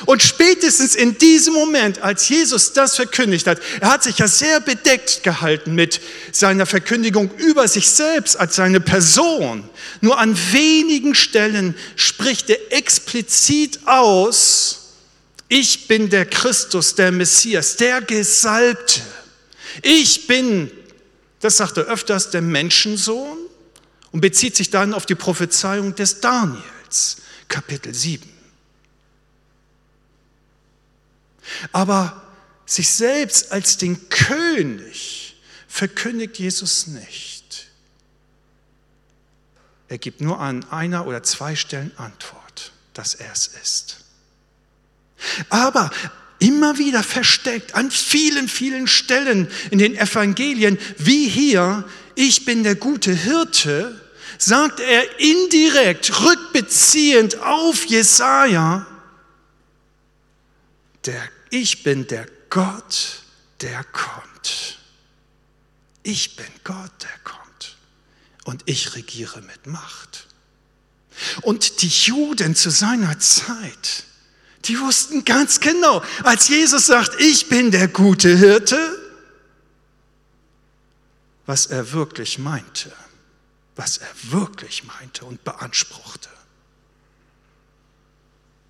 Und 0.06 0.24
spätestens 0.24 0.96
in 0.96 1.18
diesem 1.18 1.54
Moment, 1.54 2.01
als 2.01 2.27
Jesus 2.30 2.74
das 2.74 2.96
verkündigt 2.96 3.48
hat, 3.48 3.60
er 3.80 3.89
hat 3.89 4.04
sich 4.04 4.18
ja 4.18 4.27
sehr 4.27 4.60
bedeckt 4.60 5.24
gehalten 5.24 5.75
mit 5.75 6.01
seiner 6.32 6.65
Verkündigung 6.65 7.32
über 7.38 7.68
sich 7.68 7.89
selbst 7.89 8.38
als 8.38 8.56
seine 8.56 8.80
Person. 8.80 9.70
Nur 10.01 10.18
an 10.20 10.38
wenigen 10.51 11.15
Stellen 11.15 11.75
spricht 11.96 12.50
er 12.50 12.58
explizit 12.72 13.80
aus, 13.86 14.82
ich 15.48 15.88
bin 15.88 16.10
der 16.10 16.25
Christus, 16.25 16.96
der 16.96 17.12
Messias, 17.12 17.77
der 17.77 18.01
Gesalbte. 18.01 19.01
Ich 19.84 20.25
bin, 20.27 20.72
das 21.39 21.58
sagt 21.58 21.77
er 21.77 21.86
öfters, 21.86 22.32
der 22.32 22.42
Menschensohn 22.42 23.38
und 24.12 24.22
bezieht 24.22 24.56
sich 24.56 24.72
dann 24.72 24.94
auf 24.94 25.06
die 25.06 25.15
Prophezeiung 25.15 25.94
des 25.94 26.20
Daniels, 26.20 27.18
Kapitel 27.48 27.94
7. 27.94 28.35
Aber 31.72 32.22
sich 32.66 32.90
selbst 32.90 33.52
als 33.52 33.78
den 33.78 34.10
König 34.10 35.36
verkündigt 35.68 36.40
Jesus 36.40 36.88
nicht. 36.88 37.68
Er 39.88 39.98
gibt 39.98 40.22
nur 40.22 40.40
an 40.40 40.64
einer 40.72 41.06
oder 41.06 41.22
zwei 41.22 41.56
Stellen 41.56 41.92
Antwort, 41.98 42.72
dass 42.94 43.14
er 43.14 43.32
es 43.32 43.48
ist. 43.48 43.98
Aber 45.50 45.92
immer 46.40 46.78
wieder 46.78 47.04
versteckt 47.04 47.75
an 47.75 47.92
vielen, 47.92 48.48
vielen 48.48 48.88
Stellen 48.88 49.50
in 49.72 49.80
den 49.80 49.96
Evangelien, 49.96 50.78
wie 50.98 51.28
hier, 51.28 51.88
ich 52.16 52.46
bin 52.46 52.64
der 52.64 52.75
gute 52.75 53.14
Hirte, 53.14 54.02
sagt 54.38 54.80
er 54.80 55.20
indirekt, 55.20 56.22
rückbeziehend 56.24 57.40
auf 57.40 57.86
Jesaja, 57.86 58.86
der 61.06 61.22
ich 61.50 61.84
bin 61.84 62.08
der 62.08 62.28
Gott, 62.50 63.22
der 63.62 63.84
kommt. 63.84 64.80
Ich 66.04 66.36
bin 66.36 66.46
Gott, 66.64 66.92
der 67.02 67.18
kommt. 67.24 67.78
Und 68.44 68.64
ich 68.66 68.96
regiere 68.96 69.42
mit 69.42 69.68
Macht. 69.68 70.28
Und 71.41 71.82
die 71.82 71.88
Juden 71.88 72.56
zu 72.56 72.69
seiner 72.69 73.19
Zeit, 73.19 74.04
die 74.65 74.80
wussten 74.80 75.26
ganz 75.26 75.60
genau, 75.60 76.04
als 76.24 76.48
Jesus 76.48 76.88
sagt, 76.88 77.19
ich 77.19 77.50
bin 77.50 77.72
der 77.72 77.88
gute 77.88 78.36
Hirte, 78.36 78.78
was 81.46 81.67
er 81.67 81.91
wirklich 81.91 82.39
meinte, 82.39 82.91
was 83.76 83.98
er 83.98 84.10
wirklich 84.24 84.84
meinte 84.84 85.26
und 85.26 85.43
beanspruchte. 85.43 86.30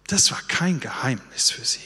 Das 0.08 0.32
war 0.32 0.42
kein 0.44 0.80
Geheimnis 0.80 1.52
für 1.52 1.66
sie. 1.66 1.80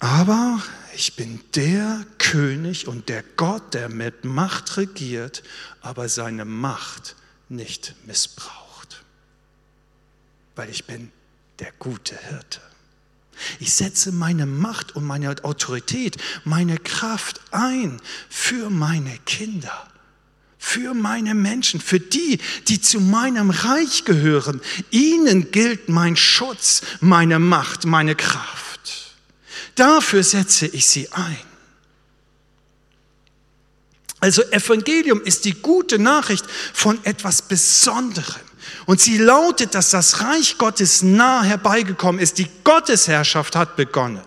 Aber 0.00 0.62
ich 0.94 1.16
bin 1.16 1.40
der 1.54 2.04
König 2.18 2.86
und 2.86 3.08
der 3.08 3.24
Gott, 3.36 3.74
der 3.74 3.88
mit 3.88 4.24
Macht 4.24 4.76
regiert, 4.76 5.42
aber 5.80 6.08
seine 6.08 6.44
Macht 6.44 7.16
nicht 7.48 7.94
missbraucht. 8.06 9.02
Weil 10.54 10.70
ich 10.70 10.84
bin 10.84 11.10
der 11.58 11.72
gute 11.78 12.16
Hirte. 12.16 12.60
Ich 13.60 13.72
setze 13.74 14.12
meine 14.12 14.46
Macht 14.46 14.96
und 14.96 15.04
meine 15.04 15.30
Autorität, 15.44 16.16
meine 16.44 16.78
Kraft 16.78 17.40
ein 17.50 18.00
für 18.28 18.70
meine 18.70 19.16
Kinder, 19.26 19.88
für 20.58 20.94
meine 20.94 21.34
Menschen, 21.34 21.80
für 21.80 22.00
die, 22.00 22.40
die 22.66 22.80
zu 22.80 23.00
meinem 23.00 23.50
Reich 23.50 24.04
gehören. 24.04 24.60
Ihnen 24.90 25.50
gilt 25.52 25.88
mein 25.88 26.16
Schutz, 26.16 26.82
meine 27.00 27.38
Macht, 27.38 27.84
meine 27.84 28.16
Kraft. 28.16 28.67
Dafür 29.78 30.24
setze 30.24 30.66
ich 30.66 30.86
sie 30.86 31.10
ein. 31.12 31.38
Also 34.20 34.42
Evangelium 34.50 35.22
ist 35.22 35.44
die 35.44 35.54
gute 35.54 36.00
Nachricht 36.00 36.44
von 36.74 37.02
etwas 37.04 37.42
Besonderem. 37.42 38.42
Und 38.86 39.00
sie 39.00 39.18
lautet, 39.18 39.74
dass 39.74 39.90
das 39.90 40.20
Reich 40.20 40.58
Gottes 40.58 41.02
nah 41.02 41.44
herbeigekommen 41.44 42.20
ist. 42.20 42.38
Die 42.38 42.48
Gottesherrschaft 42.64 43.54
hat 43.54 43.76
begonnen. 43.76 44.24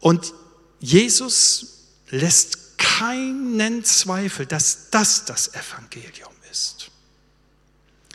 Und 0.00 0.32
Jesus 0.80 1.84
lässt 2.08 2.78
keinen 2.78 3.84
Zweifel, 3.84 4.46
dass 4.46 4.88
das 4.90 5.26
das 5.26 5.52
Evangelium 5.54 6.32
ist. 6.50 6.90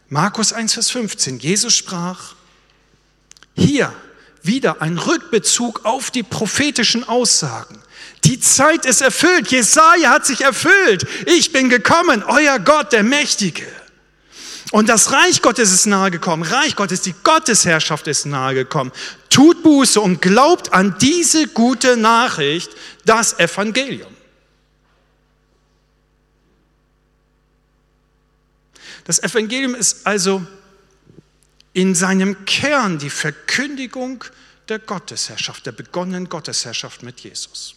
Markus 0.10 0.54
1, 0.54 0.74
Vers 0.74 0.90
15. 0.90 1.38
Jesus 1.40 1.76
sprach, 1.76 2.36
hier 3.56 3.94
wieder 4.44 4.82
ein 4.82 4.98
Rückbezug 4.98 5.86
auf 5.86 6.12
die 6.12 6.24
prophetischen 6.24 7.08
Aussagen. 7.08 7.80
Die 8.26 8.40
Zeit 8.40 8.86
ist 8.86 9.02
erfüllt. 9.02 9.52
Jesaja 9.52 10.12
hat 10.12 10.26
sich 10.26 10.42
erfüllt. 10.42 11.06
Ich 11.26 11.52
bin 11.52 11.70
gekommen, 11.70 12.24
euer 12.24 12.60
Gott, 12.60 12.94
der 12.94 13.04
Mächtige. 13.04 13.66
Und 14.72 14.90
das 14.90 15.12
Reich 15.12 15.42
Gottes 15.42 15.72
ist 15.72 15.86
nahegekommen. 15.86 16.48
Reich 16.48 16.76
Gottes, 16.76 17.02
die 17.02 17.14
Gottesherrschaft 17.24 18.08
ist 18.08 18.26
nahegekommen. 18.26 18.92
Tut 19.30 19.62
Buße 19.62 20.00
und 20.02 20.22
glaubt 20.22 20.74
an 20.74 20.96
diese 21.00 21.48
gute 21.48 21.96
Nachricht, 21.98 22.72
das 23.06 23.38
Evangelium. 23.40 24.12
Das 29.06 29.22
Evangelium 29.22 29.76
ist 29.76 30.08
also 30.08 30.42
in 31.74 31.96
seinem 31.96 32.46
Kern 32.46 33.00
die 33.00 33.10
Verkündigung 33.10 34.24
der 34.70 34.80
Gottesherrschaft, 34.80 35.66
der 35.66 35.72
begonnenen 35.72 36.30
Gottesherrschaft 36.30 37.04
mit 37.04 37.20
Jesus. 37.22 37.76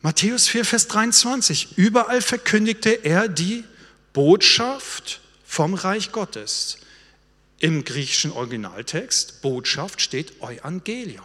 Matthäus 0.00 0.48
4, 0.48 0.64
Vers 0.64 0.88
23. 0.88 1.78
Überall 1.78 2.22
verkündigte 2.22 2.90
er 2.90 3.28
die 3.28 3.64
Botschaft 4.12 5.20
vom 5.44 5.74
Reich 5.74 6.10
Gottes. 6.10 6.78
Im 7.58 7.84
griechischen 7.84 8.32
Originaltext, 8.32 9.42
Botschaft 9.42 10.00
steht 10.00 10.40
Evangelion. 10.42 11.22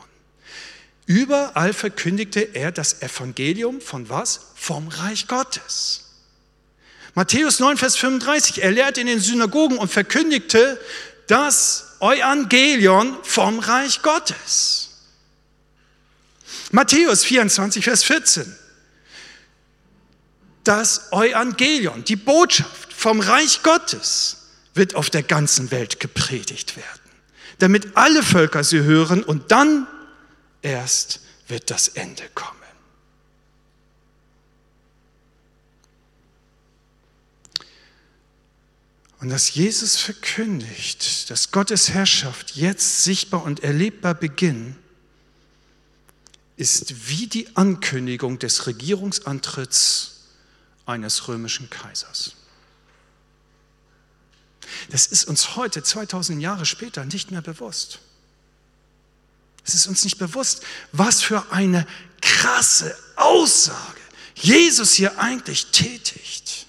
Überall 1.07 1.73
verkündigte 1.73 2.41
er 2.41 2.71
das 2.71 3.01
Evangelium 3.01 3.81
von 3.81 4.09
was? 4.09 4.51
Vom 4.55 4.89
Reich 4.89 5.27
Gottes. 5.27 6.06
Matthäus 7.17 7.57
9, 7.57 7.77
Vers 7.77 7.97
35, 7.97 8.61
er 8.61 8.71
lehrte 8.71 9.01
in 9.01 9.07
den 9.07 9.19
Synagogen 9.19 9.79
und 9.79 9.91
verkündigte 9.91 10.79
das 11.25 11.95
Evangelion 11.99 13.17
vom 13.23 13.57
Reich 13.57 14.03
Gottes. 14.03 14.89
Matthäus 16.69 17.23
24, 17.23 17.83
Vers 17.83 18.03
14, 18.03 18.55
das 20.63 21.11
Evangelion, 21.11 22.03
die 22.03 22.17
Botschaft 22.17 22.93
vom 22.93 23.19
Reich 23.19 23.63
Gottes 23.63 24.49
wird 24.75 24.93
auf 24.93 25.09
der 25.09 25.23
ganzen 25.23 25.71
Welt 25.71 25.99
gepredigt 25.99 26.77
werden, 26.77 27.11
damit 27.57 27.97
alle 27.97 28.21
Völker 28.21 28.63
sie 28.63 28.81
hören 28.81 29.23
und 29.23 29.51
dann 29.51 29.87
erst 30.61 31.21
wird 31.47 31.71
das 31.71 31.87
Ende 31.87 32.29
kommen. 32.35 32.66
Und 39.19 39.29
dass 39.29 39.53
Jesus 39.53 39.97
verkündigt, 39.97 41.29
dass 41.29 41.51
Gottes 41.51 41.89
Herrschaft 41.89 42.55
jetzt 42.55 43.03
sichtbar 43.03 43.43
und 43.43 43.63
erlebbar 43.63 44.13
beginnt, 44.13 44.75
ist 46.55 47.07
wie 47.09 47.27
die 47.27 47.55
Ankündigung 47.55 48.39
des 48.39 48.67
Regierungsantritts 48.67 50.25
eines 50.85 51.27
römischen 51.27 51.69
Kaisers. 51.69 52.33
Das 54.89 55.07
ist 55.07 55.25
uns 55.25 55.55
heute, 55.55 55.83
2000 55.83 56.41
Jahre 56.41 56.65
später, 56.65 57.05
nicht 57.05 57.31
mehr 57.31 57.41
bewusst. 57.41 57.99
Es 59.65 59.73
ist 59.73 59.87
uns 59.87 60.03
nicht 60.03 60.17
bewusst, 60.17 60.61
was 60.91 61.21
für 61.21 61.51
eine 61.51 61.85
krasse 62.21 62.97
Aussage 63.15 63.99
Jesus 64.35 64.93
hier 64.93 65.19
eigentlich 65.19 65.67
tätigt. 65.67 66.66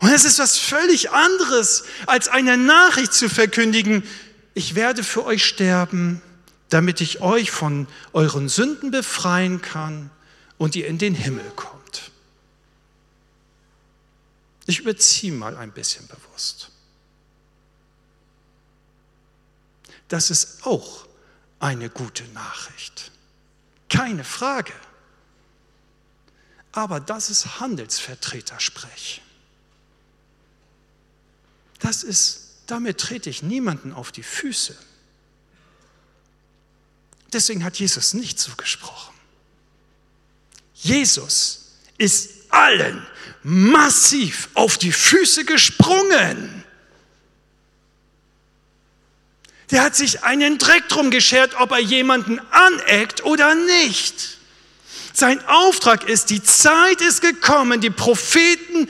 Und 0.00 0.10
es 0.10 0.24
ist 0.24 0.38
was 0.38 0.58
völlig 0.58 1.10
anderes, 1.10 1.84
als 2.06 2.28
eine 2.28 2.56
Nachricht 2.56 3.12
zu 3.12 3.28
verkündigen, 3.28 4.04
ich 4.54 4.74
werde 4.74 5.02
für 5.02 5.24
euch 5.24 5.44
sterben, 5.44 6.22
damit 6.68 7.00
ich 7.00 7.20
euch 7.20 7.50
von 7.50 7.88
euren 8.12 8.48
Sünden 8.48 8.90
befreien 8.90 9.62
kann 9.62 10.10
und 10.56 10.76
ihr 10.76 10.86
in 10.86 10.98
den 10.98 11.14
Himmel 11.14 11.48
kommt. 11.56 12.10
Ich 14.66 14.80
überziehe 14.80 15.32
mal 15.32 15.56
ein 15.56 15.72
bisschen 15.72 16.06
bewusst. 16.08 16.70
Das 20.08 20.30
ist 20.30 20.66
auch 20.66 21.06
eine 21.58 21.90
gute 21.90 22.24
Nachricht. 22.28 23.10
Keine 23.88 24.24
Frage. 24.24 24.72
Aber 26.72 27.00
das 27.00 27.30
ist 27.30 27.60
Handelsvertretersprech. 27.60 29.22
Das 31.78 32.02
ist, 32.02 32.56
damit 32.66 32.98
trete 32.98 33.30
ich 33.30 33.42
niemanden 33.42 33.92
auf 33.92 34.12
die 34.12 34.22
Füße. 34.22 34.76
Deswegen 37.32 37.64
hat 37.64 37.78
Jesus 37.78 38.14
nicht 38.14 38.38
so 38.38 38.52
gesprochen. 38.56 39.14
Jesus 40.74 41.72
ist 41.98 42.30
allen 42.50 43.06
massiv 43.42 44.48
auf 44.54 44.78
die 44.78 44.92
Füße 44.92 45.44
gesprungen. 45.44 46.64
Der 49.70 49.82
hat 49.82 49.96
sich 49.96 50.22
einen 50.22 50.58
Dreck 50.58 50.88
drum 50.88 51.10
geschert, 51.10 51.54
ob 51.60 51.72
er 51.72 51.80
jemanden 51.80 52.40
aneckt 52.50 53.24
oder 53.24 53.54
nicht. 53.54 54.38
Sein 55.12 55.44
Auftrag 55.46 56.08
ist, 56.08 56.30
die 56.30 56.42
Zeit 56.42 57.00
ist 57.00 57.20
gekommen, 57.20 57.80
die 57.80 57.90
Propheten, 57.90 58.88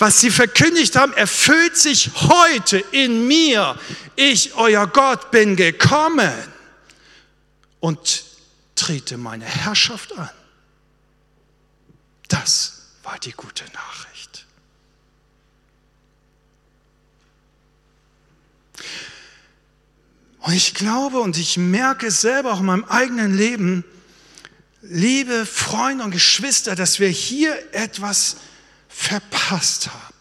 was 0.00 0.18
sie 0.18 0.30
verkündigt 0.30 0.96
haben, 0.96 1.12
erfüllt 1.12 1.76
sich 1.76 2.10
heute 2.14 2.78
in 2.78 3.26
mir. 3.26 3.78
Ich, 4.16 4.54
euer 4.54 4.86
Gott, 4.86 5.30
bin 5.30 5.56
gekommen 5.56 6.32
und 7.80 8.24
trete 8.76 9.18
meine 9.18 9.44
Herrschaft 9.44 10.16
an. 10.16 10.30
Das 12.28 12.86
war 13.02 13.18
die 13.18 13.32
gute 13.32 13.64
Nachricht. 13.74 14.46
Und 20.38 20.54
ich 20.54 20.72
glaube 20.72 21.20
und 21.20 21.36
ich 21.36 21.58
merke 21.58 22.06
es 22.06 22.22
selber 22.22 22.54
auch 22.54 22.60
in 22.60 22.66
meinem 22.66 22.84
eigenen 22.84 23.36
Leben, 23.36 23.84
liebe 24.80 25.44
Freunde 25.44 26.04
und 26.04 26.10
Geschwister, 26.10 26.74
dass 26.74 27.00
wir 27.00 27.10
hier 27.10 27.74
etwas 27.74 28.36
verpasst 28.90 29.88
haben. 29.88 30.14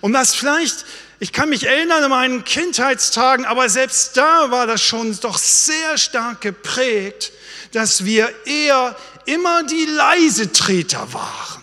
Und 0.00 0.12
was 0.12 0.34
vielleicht 0.34 0.84
ich 1.22 1.34
kann 1.34 1.50
mich 1.50 1.64
erinnern 1.64 2.02
an 2.02 2.10
meinen 2.10 2.44
Kindheitstagen, 2.44 3.44
aber 3.44 3.68
selbst 3.68 4.16
da 4.16 4.50
war 4.50 4.66
das 4.66 4.80
schon 4.80 5.20
doch 5.20 5.36
sehr 5.36 5.98
stark 5.98 6.40
geprägt, 6.40 7.32
dass 7.72 8.06
wir 8.06 8.32
eher 8.46 8.96
immer 9.26 9.62
die 9.64 9.84
Leisetreter 9.84 11.12
waren. 11.12 11.62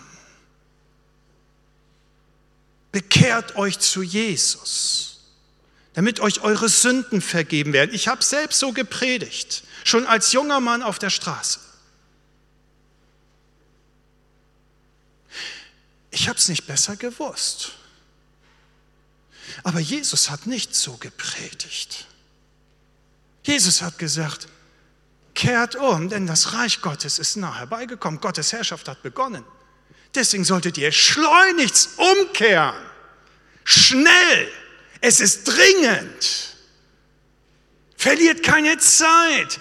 Bekehrt 2.92 3.56
euch 3.56 3.80
zu 3.80 4.02
Jesus, 4.02 5.18
damit 5.94 6.20
euch 6.20 6.42
eure 6.42 6.68
Sünden 6.68 7.20
vergeben 7.20 7.72
werden. 7.72 7.92
Ich 7.92 8.06
habe 8.06 8.22
selbst 8.22 8.60
so 8.60 8.72
gepredigt, 8.72 9.64
schon 9.82 10.06
als 10.06 10.30
junger 10.30 10.60
Mann 10.60 10.84
auf 10.84 11.00
der 11.00 11.10
Straße. 11.10 11.58
Ich 16.18 16.28
habe 16.28 16.36
es 16.36 16.48
nicht 16.48 16.66
besser 16.66 16.96
gewusst. 16.96 17.74
Aber 19.62 19.78
Jesus 19.78 20.30
hat 20.30 20.48
nicht 20.48 20.74
so 20.74 20.96
gepredigt. 20.96 22.06
Jesus 23.44 23.82
hat 23.82 23.98
gesagt, 23.98 24.48
kehrt 25.34 25.76
um, 25.76 26.08
denn 26.08 26.26
das 26.26 26.54
Reich 26.54 26.80
Gottes 26.80 27.20
ist 27.20 27.36
nah 27.36 27.56
herbeigekommen. 27.56 28.20
Gottes 28.20 28.52
Herrschaft 28.52 28.88
hat 28.88 29.00
begonnen. 29.04 29.44
Deswegen 30.12 30.42
solltet 30.42 30.76
ihr 30.76 30.90
schleunigst 30.90 31.90
umkehren. 31.96 32.84
Schnell. 33.62 34.50
Es 35.00 35.20
ist 35.20 35.44
dringend. 35.44 36.56
Verliert 37.96 38.42
keine 38.42 38.76
Zeit. 38.78 39.60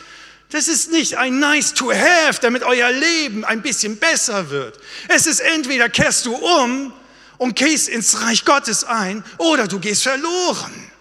Das 0.49 0.67
ist 0.67 0.91
nicht 0.91 1.17
ein 1.17 1.39
nice 1.39 1.73
to 1.73 1.91
have, 1.91 2.39
damit 2.41 2.63
euer 2.63 2.91
Leben 2.91 3.43
ein 3.43 3.61
bisschen 3.61 3.97
besser 3.97 4.49
wird. 4.49 4.79
Es 5.09 5.27
ist 5.27 5.41
entweder 5.41 5.89
kehrst 5.89 6.25
du 6.25 6.35
um 6.35 6.93
und 7.37 7.55
gehst 7.55 7.89
ins 7.89 8.21
Reich 8.21 8.45
Gottes 8.45 8.83
ein 8.83 9.23
oder 9.37 9.67
du 9.67 9.79
gehst 9.79 10.03
verloren. 10.03 10.91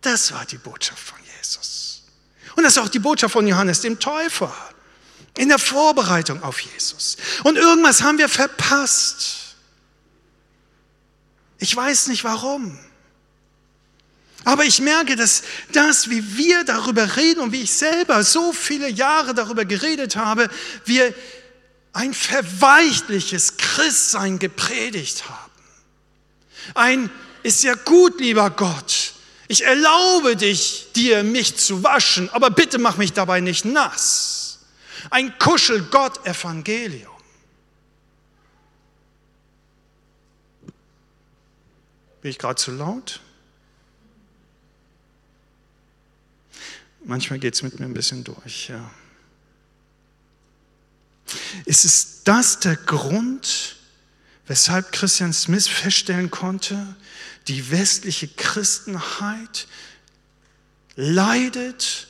Das 0.00 0.32
war 0.32 0.44
die 0.44 0.58
Botschaft 0.58 1.00
von 1.00 1.18
Jesus. 1.36 2.04
Und 2.54 2.62
das 2.62 2.76
ist 2.76 2.78
auch 2.78 2.88
die 2.88 3.00
Botschaft 3.00 3.32
von 3.32 3.46
Johannes 3.46 3.80
dem 3.80 3.98
Täufer 3.98 4.54
in 5.36 5.48
der 5.48 5.58
Vorbereitung 5.58 6.42
auf 6.42 6.60
Jesus. 6.60 7.16
Und 7.42 7.56
irgendwas 7.56 8.02
haben 8.02 8.18
wir 8.18 8.28
verpasst. 8.28 9.56
Ich 11.58 11.74
weiß 11.74 12.06
nicht 12.06 12.22
warum. 12.22 12.78
Aber 14.44 14.64
ich 14.64 14.80
merke, 14.80 15.16
dass 15.16 15.42
das, 15.72 16.10
wie 16.10 16.36
wir 16.36 16.64
darüber 16.64 17.16
reden 17.16 17.40
und 17.40 17.52
wie 17.52 17.62
ich 17.62 17.72
selber 17.72 18.22
so 18.24 18.52
viele 18.52 18.88
Jahre 18.88 19.34
darüber 19.34 19.64
geredet 19.64 20.16
habe, 20.16 20.48
wir 20.84 21.12
ein 21.92 22.14
verweichliches 22.14 23.56
Christsein 23.56 24.38
gepredigt 24.38 25.28
haben. 25.28 25.52
Ein 26.74 27.10
ist 27.42 27.64
ja 27.64 27.74
gut, 27.74 28.20
lieber 28.20 28.50
Gott. 28.50 29.14
Ich 29.48 29.64
erlaube 29.64 30.36
dich, 30.36 30.88
dir 30.94 31.22
mich 31.24 31.56
zu 31.56 31.82
waschen, 31.82 32.28
aber 32.30 32.50
bitte 32.50 32.78
mach 32.78 32.96
mich 32.98 33.14
dabei 33.14 33.40
nicht 33.40 33.64
nass. 33.64 34.60
Ein 35.10 35.38
Kuschel-Gott-Evangelium. 35.38 37.12
Bin 42.20 42.30
ich 42.30 42.38
gerade 42.38 42.56
zu 42.56 42.72
laut? 42.72 43.20
Manchmal 47.08 47.38
geht 47.38 47.54
es 47.54 47.62
mit 47.62 47.80
mir 47.80 47.86
ein 47.86 47.94
bisschen 47.94 48.22
durch, 48.22 48.68
ja. 48.68 48.90
Ist 51.64 51.86
es 51.86 52.22
das 52.24 52.60
der 52.60 52.76
Grund, 52.76 53.76
weshalb 54.46 54.92
Christian 54.92 55.32
Smith 55.32 55.68
feststellen 55.68 56.30
konnte, 56.30 56.96
die 57.46 57.70
westliche 57.70 58.28
Christenheit 58.28 59.68
leidet 60.96 62.08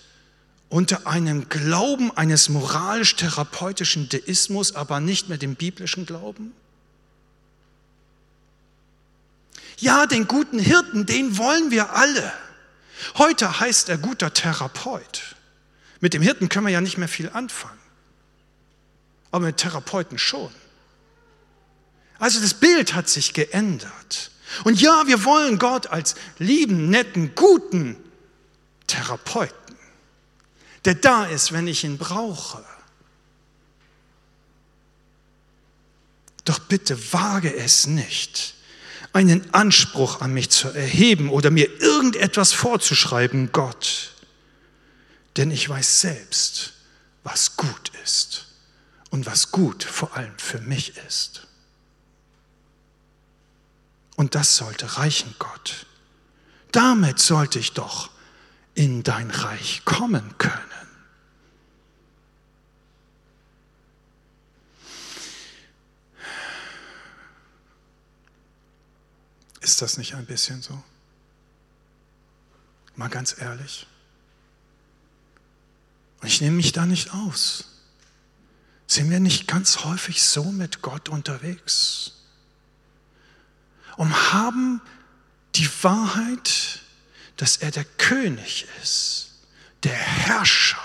unter 0.69 1.07
einem 1.07 1.49
Glauben 1.49 2.11
eines 2.17 2.49
moralisch-therapeutischen 2.49 4.09
Deismus, 4.09 4.75
aber 4.75 4.99
nicht 4.99 5.29
mehr 5.29 5.39
dem 5.39 5.55
biblischen 5.55 6.07
Glauben? 6.07 6.53
Ja, 9.77 10.07
den 10.07 10.27
guten 10.27 10.59
Hirten, 10.59 11.07
den 11.07 11.39
wollen 11.39 11.71
wir 11.71 11.93
alle. 11.93 12.33
Heute 13.17 13.61
heißt 13.61 13.89
er 13.89 13.99
guter 13.99 14.33
Therapeut. 14.33 15.37
Mit 16.01 16.15
dem 16.15 16.23
Hirten 16.23 16.49
können 16.49 16.67
wir 16.67 16.73
ja 16.73 16.81
nicht 16.81 16.99
mehr 16.99 17.09
viel 17.09 17.31
anfangen 17.31 17.79
aber 19.31 19.47
mit 19.47 19.59
Therapeuten 19.59 20.19
schon. 20.19 20.51
Also 22.19 22.41
das 22.41 22.55
Bild 22.55 22.95
hat 22.95 23.09
sich 23.09 23.35
geändert. 23.35 24.31
Und 24.65 24.81
ja, 24.81 25.07
wir 25.07 25.25
wollen 25.25 25.59
Gott 25.59 25.89
als 25.89 26.15
lieben, 26.39 26.89
netten, 26.91 27.35
guten 27.35 27.97
Therapeuten, 28.87 29.77
der 30.85 30.95
da 30.95 31.27
ist, 31.27 31.53
wenn 31.53 31.69
ich 31.69 31.85
ihn 31.85 31.99
brauche. 31.99 32.65
Doch 36.45 36.59
bitte 36.61 37.13
wage 37.13 37.55
es 37.55 37.87
nicht, 37.87 38.55
einen 39.19 39.53
Anspruch 39.53 40.21
an 40.21 40.33
mich 40.33 40.49
zu 40.49 40.69
erheben 40.69 41.29
oder 41.29 41.51
mir 41.51 41.69
irgendetwas 41.81 42.53
vorzuschreiben, 42.53 43.51
Gott. 43.51 44.13
Denn 45.37 45.51
ich 45.51 45.69
weiß 45.69 46.03
selbst, 46.03 46.75
was 47.25 47.57
gut 47.57 47.91
ist 48.05 48.47
und 49.11 49.27
was 49.27 49.51
gut 49.51 49.83
vor 49.83 50.17
allem 50.17 50.39
für 50.39 50.61
mich 50.61 50.97
ist. 51.09 51.49
Und 54.15 54.37
das 54.37 54.57
sollte 54.57 54.99
reichen, 54.99 55.35
Gott. 55.41 55.87
Damit 56.71 57.19
sollte 57.19 57.59
ich 57.59 57.73
doch 57.73 58.11
in 58.77 59.03
dein 59.03 59.33
Reich 59.33 59.83
kommen 59.85 60.39
können. 60.39 60.58
Ist 69.79 69.83
das 69.83 69.97
nicht 69.97 70.17
ein 70.17 70.27
bisschen 70.27 70.61
so? 70.61 70.83
Mal 72.97 73.07
ganz 73.07 73.37
ehrlich. 73.39 73.87
Und 76.21 76.27
ich 76.27 76.41
nehme 76.41 76.57
mich 76.57 76.73
da 76.73 76.85
nicht 76.85 77.15
aus. 77.15 77.85
Sind 78.89 79.09
wir 79.09 79.21
nicht 79.21 79.47
ganz 79.47 79.85
häufig 79.85 80.21
so 80.21 80.43
mit 80.43 80.83
Gott 80.83 81.09
unterwegs? 81.09 82.15
Und 83.97 84.33
haben 84.33 84.81
die 85.55 85.71
Wahrheit, 85.85 86.81
dass 87.37 87.59
er 87.59 87.71
der 87.71 87.85
König 87.85 88.67
ist, 88.83 89.31
der 89.85 89.95
Herrscher 89.95 90.83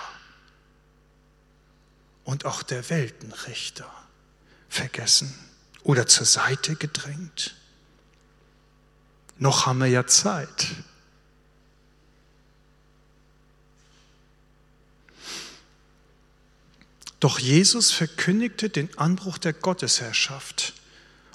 und 2.25 2.45
auch 2.45 2.61
der 2.61 2.87
Weltenrichter 2.91 3.91
vergessen 4.69 5.33
oder 5.81 6.05
zur 6.05 6.27
Seite 6.27 6.75
gedrängt? 6.75 7.55
Noch 9.37 9.65
haben 9.65 9.79
wir 9.79 9.87
ja 9.87 10.05
Zeit. 10.05 10.67
Doch 17.19 17.39
Jesus 17.39 17.91
verkündigte 17.91 18.69
den 18.69 18.97
Anbruch 18.97 19.37
der 19.37 19.53
Gottesherrschaft. 19.53 20.73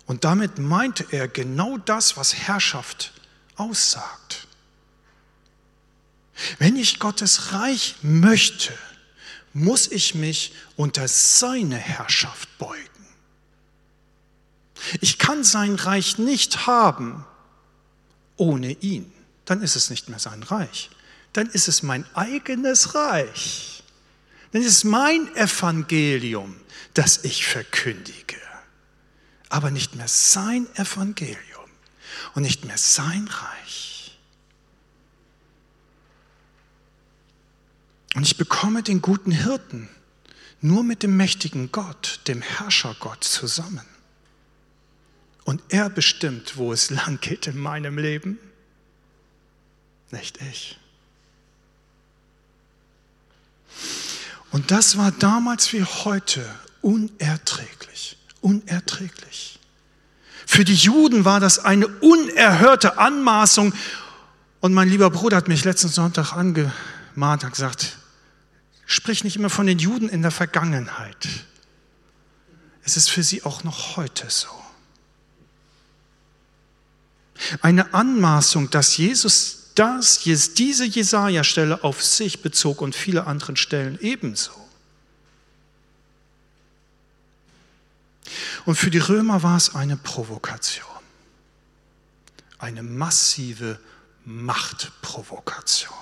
Und 0.05 0.25
damit 0.25 0.59
meinte 0.59 1.07
er 1.13 1.29
genau 1.29 1.79
das, 1.79 2.17
was 2.17 2.35
Herrschaft 2.35 3.13
aussagt. 3.57 4.47
Wenn 6.59 6.77
ich 6.77 6.99
Gottes 6.99 7.53
Reich 7.53 7.97
möchte, 8.03 8.73
muss 9.55 9.91
ich 9.91 10.15
mich 10.15 10.53
unter 10.77 11.09
seine 11.09 11.77
Herrschaft 11.77 12.49
beugen. 12.59 12.85
Ich 15.01 15.19
kann 15.19 15.43
sein 15.43 15.75
Reich 15.75 16.19
nicht 16.19 16.67
haben 16.67 17.25
ohne 18.39 18.73
ihn. 18.81 19.13
Dann 19.45 19.63
ist 19.63 19.77
es 19.77 19.91
nicht 19.91 20.09
mehr 20.09 20.19
sein 20.19 20.43
Reich. 20.43 20.91
Dann 21.35 21.49
ist 21.49 21.69
es 21.69 21.83
mein 21.83 22.05
eigenes 22.15 22.95
Reich. 22.95 23.83
Dann 24.53 24.63
ist 24.63 24.69
es 24.69 24.85
mein 24.85 25.35
Evangelium, 25.37 26.57
das 26.95 27.25
ich 27.25 27.47
verkündige. 27.47 28.37
Aber 29.51 29.71
nicht 29.71 29.95
mehr 29.95 30.09
sein 30.09 30.67
Evangelium 30.75 31.39
und 32.35 32.43
nicht 32.43 32.65
mehr 32.65 32.79
sein 32.79 33.29
Reich. 33.29 34.19
Und 38.15 38.23
ich 38.23 38.37
bekomme 38.37 38.83
den 38.83 39.03
guten 39.03 39.31
Hirten 39.31 39.89
nur 40.61 40.83
mit 40.83 41.03
dem 41.03 41.17
mächtigen 41.17 41.71
Gott, 41.71 42.21
dem 42.27 42.43
Herrschergott 42.43 43.23
zusammen. 43.23 43.87
Und 45.45 45.63
er 45.69 45.89
bestimmt, 45.91 46.57
wo 46.57 46.73
es 46.73 46.91
lang 46.91 47.21
geht 47.21 47.47
in 47.47 47.59
meinem 47.59 47.99
Leben, 47.99 48.39
nicht 50.11 50.41
ich. 50.43 50.79
Und 54.51 54.71
das 54.71 54.97
war 54.97 55.13
damals 55.13 55.73
wie 55.73 55.85
heute 55.85 56.45
unerträglich, 56.81 58.17
unerträglich. 58.41 59.59
Für 60.47 60.65
die 60.65 60.75
Juden 60.75 61.27
war 61.27 61.41
das 61.41 61.59
eine 61.59 61.87
unerhörte 61.87 62.97
Anmaßung. 62.97 63.75
Und 64.61 64.73
mein 64.73 64.89
lieber 64.89 65.11
Bruder 65.11 65.37
hat 65.37 65.49
mich 65.49 65.65
letzten 65.65 65.89
Sonntag 65.89 66.33
angemahnt, 66.33 67.45
hat 67.45 67.53
gesagt, 67.53 67.99
sprich 68.87 69.25
nicht 69.25 69.37
immer 69.37 69.51
von 69.51 69.67
den 69.67 69.79
Juden 69.79 70.09
in 70.09 70.23
der 70.23 70.31
Vergangenheit. 70.31 71.29
Es 72.83 72.97
ist 72.97 73.11
für 73.11 73.23
sie 73.23 73.43
auch 73.43 73.63
noch 73.63 73.97
heute 73.97 74.31
so. 74.31 74.49
Eine 77.61 77.95
Anmaßung, 77.95 78.71
dass 78.71 78.97
Jesus 78.97 79.59
das, 79.75 80.23
diese 80.23 80.85
Jesaja-Stelle 80.85 81.85
auf 81.85 82.05
sich 82.05 82.43
bezog 82.43 82.81
und 82.81 82.97
viele 82.97 83.27
anderen 83.27 83.57
Stellen 83.57 83.99
ebenso. 84.01 84.53
Und 88.65 88.75
für 88.75 88.91
die 88.91 88.99
Römer 88.99 89.43
war 89.43 89.57
es 89.57 89.75
eine 89.75 89.97
Provokation, 89.97 90.85
eine 92.59 92.83
massive 92.83 93.79
Machtprovokation. 94.25 95.95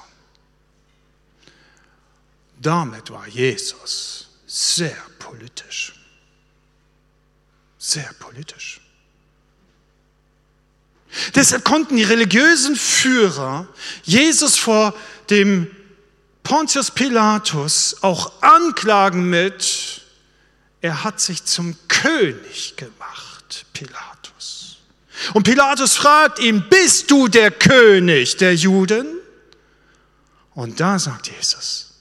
Damit 2.58 3.10
war 3.10 3.28
Jesus 3.28 4.30
sehr 4.46 4.96
politisch, 5.18 5.94
sehr 7.78 8.10
politisch. 8.14 8.80
Deshalb 11.34 11.64
konnten 11.64 11.96
die 11.96 12.02
religiösen 12.02 12.76
Führer 12.76 13.66
Jesus 14.04 14.56
vor 14.56 14.94
dem 15.30 15.70
Pontius 16.42 16.90
Pilatus 16.90 17.96
auch 18.02 18.40
anklagen 18.40 19.28
mit, 19.28 20.02
er 20.80 21.02
hat 21.02 21.20
sich 21.20 21.44
zum 21.44 21.76
König 21.88 22.76
gemacht, 22.76 23.66
Pilatus. 23.72 24.76
Und 25.34 25.42
Pilatus 25.42 25.96
fragt 25.96 26.38
ihn, 26.38 26.68
bist 26.68 27.10
du 27.10 27.26
der 27.26 27.50
König 27.50 28.36
der 28.36 28.54
Juden? 28.54 29.06
Und 30.54 30.78
da 30.78 30.98
sagt 30.98 31.28
Jesus, 31.28 31.94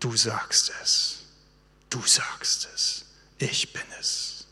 du 0.00 0.16
sagst 0.16 0.72
es, 0.82 1.18
du 1.90 2.02
sagst 2.04 2.68
es, 2.74 3.04
ich 3.38 3.72
bin 3.72 3.82
es. 4.00 4.46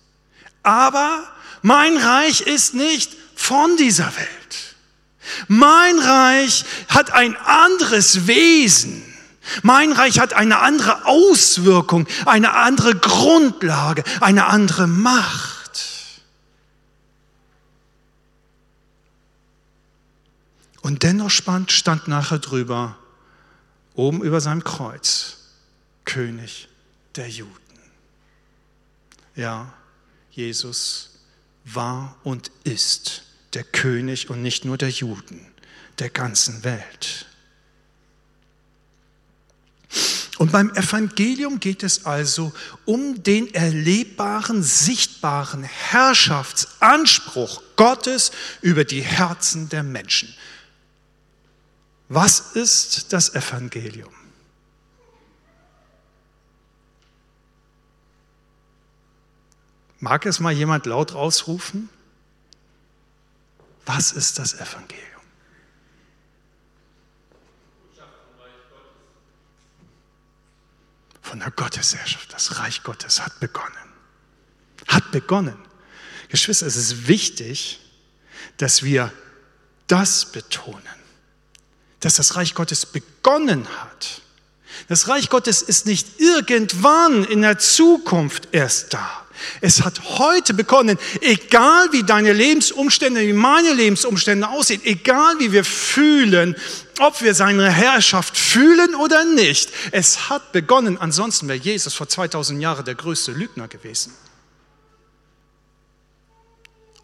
Aber 0.62 1.28
mein 1.62 1.96
Reich 1.96 2.42
ist 2.42 2.74
nicht 2.74 3.12
von 3.34 3.76
dieser 3.76 4.14
Welt. 4.16 4.76
Mein 5.48 5.98
Reich 5.98 6.64
hat 6.88 7.12
ein 7.12 7.36
anderes 7.36 8.26
Wesen. 8.26 9.02
Mein 9.62 9.92
Reich 9.92 10.18
hat 10.18 10.34
eine 10.34 10.60
andere 10.60 11.04
Auswirkung, 11.06 12.06
eine 12.26 12.54
andere 12.54 12.94
Grundlage, 12.94 14.04
eine 14.20 14.46
andere 14.46 14.86
Macht. 14.86 15.52
Und 20.80 21.04
dennoch 21.04 21.30
stand, 21.30 21.70
stand 21.70 22.08
nachher 22.08 22.40
drüber, 22.40 22.96
oben 23.94 24.22
über 24.22 24.40
seinem 24.40 24.64
Kreuz, 24.64 25.38
König 26.04 26.68
der 27.14 27.28
Juden. 27.28 27.52
Ja, 29.36 29.72
Jesus 30.32 31.11
war 31.64 32.16
und 32.24 32.50
ist 32.64 33.22
der 33.54 33.64
König 33.64 34.30
und 34.30 34.42
nicht 34.42 34.64
nur 34.64 34.78
der 34.78 34.90
Juden, 34.90 35.46
der 35.98 36.10
ganzen 36.10 36.64
Welt. 36.64 37.26
Und 40.38 40.50
beim 40.50 40.70
Evangelium 40.70 41.60
geht 41.60 41.82
es 41.82 42.06
also 42.06 42.52
um 42.84 43.22
den 43.22 43.52
erlebbaren, 43.54 44.62
sichtbaren 44.62 45.62
Herrschaftsanspruch 45.62 47.62
Gottes 47.76 48.32
über 48.60 48.84
die 48.84 49.02
Herzen 49.02 49.68
der 49.68 49.82
Menschen. 49.82 50.34
Was 52.08 52.52
ist 52.54 53.12
das 53.12 53.34
Evangelium? 53.34 54.12
Mag 60.02 60.26
es 60.26 60.40
mal 60.40 60.52
jemand 60.52 60.84
laut 60.86 61.14
rausrufen? 61.14 61.88
Was 63.86 64.10
ist 64.10 64.36
das 64.40 64.54
Evangelium? 64.54 65.06
Von 71.20 71.38
der 71.38 71.52
Gottesherrschaft. 71.52 72.32
Das 72.32 72.58
Reich 72.58 72.82
Gottes 72.82 73.20
hat 73.20 73.38
begonnen. 73.38 73.68
Hat 74.88 75.12
begonnen. 75.12 75.56
Geschwister, 76.30 76.66
es 76.66 76.74
ist 76.74 77.06
wichtig, 77.06 77.78
dass 78.56 78.82
wir 78.82 79.12
das 79.86 80.32
betonen, 80.32 80.82
dass 82.00 82.16
das 82.16 82.34
Reich 82.34 82.54
Gottes 82.54 82.86
begonnen 82.86 83.68
hat. 83.78 84.22
Das 84.88 85.06
Reich 85.06 85.28
Gottes 85.28 85.62
ist 85.62 85.86
nicht 85.86 86.18
irgendwann 86.18 87.22
in 87.22 87.42
der 87.42 87.60
Zukunft 87.60 88.48
erst 88.50 88.94
da. 88.94 89.21
Es 89.60 89.82
hat 89.84 90.18
heute 90.18 90.54
begonnen, 90.54 90.98
egal 91.20 91.92
wie 91.92 92.02
deine 92.02 92.32
Lebensumstände, 92.32 93.20
wie 93.20 93.32
meine 93.32 93.72
Lebensumstände 93.72 94.48
aussehen, 94.48 94.80
egal 94.84 95.38
wie 95.38 95.52
wir 95.52 95.64
fühlen, 95.64 96.56
ob 96.98 97.22
wir 97.22 97.34
seine 97.34 97.70
Herrschaft 97.70 98.36
fühlen 98.36 98.94
oder 98.94 99.24
nicht. 99.24 99.70
Es 99.90 100.28
hat 100.28 100.52
begonnen, 100.52 100.98
ansonsten 100.98 101.48
wäre 101.48 101.58
Jesus 101.58 101.94
vor 101.94 102.08
2000 102.08 102.60
Jahren 102.60 102.84
der 102.84 102.94
größte 102.94 103.32
Lügner 103.32 103.68
gewesen. 103.68 104.12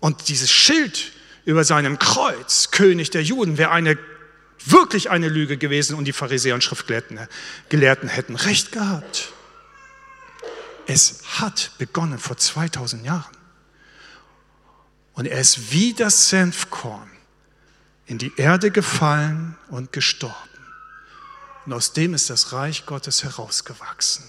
Und 0.00 0.28
dieses 0.28 0.50
Schild 0.50 1.12
über 1.44 1.64
seinem 1.64 1.98
Kreuz, 1.98 2.70
König 2.70 3.10
der 3.10 3.22
Juden, 3.22 3.58
wäre 3.58 3.70
eine, 3.70 3.98
wirklich 4.64 5.10
eine 5.10 5.28
Lüge 5.28 5.56
gewesen 5.56 5.96
und 5.96 6.04
die 6.04 6.12
Pharisäer 6.12 6.54
und 6.54 6.62
Schriftgelehrten 6.62 7.18
Gelehrten 7.68 8.08
hätten 8.08 8.36
recht 8.36 8.72
gehabt. 8.72 9.32
Es 10.90 11.20
hat 11.38 11.72
begonnen 11.76 12.18
vor 12.18 12.38
2000 12.38 13.04
Jahren. 13.04 13.36
Und 15.12 15.26
er 15.26 15.38
ist 15.38 15.70
wie 15.70 15.92
das 15.92 16.30
Senfkorn 16.30 17.10
in 18.06 18.16
die 18.16 18.32
Erde 18.38 18.70
gefallen 18.70 19.54
und 19.68 19.92
gestorben. 19.92 20.34
Und 21.66 21.74
aus 21.74 21.92
dem 21.92 22.14
ist 22.14 22.30
das 22.30 22.52
Reich 22.52 22.86
Gottes 22.86 23.22
herausgewachsen 23.22 24.24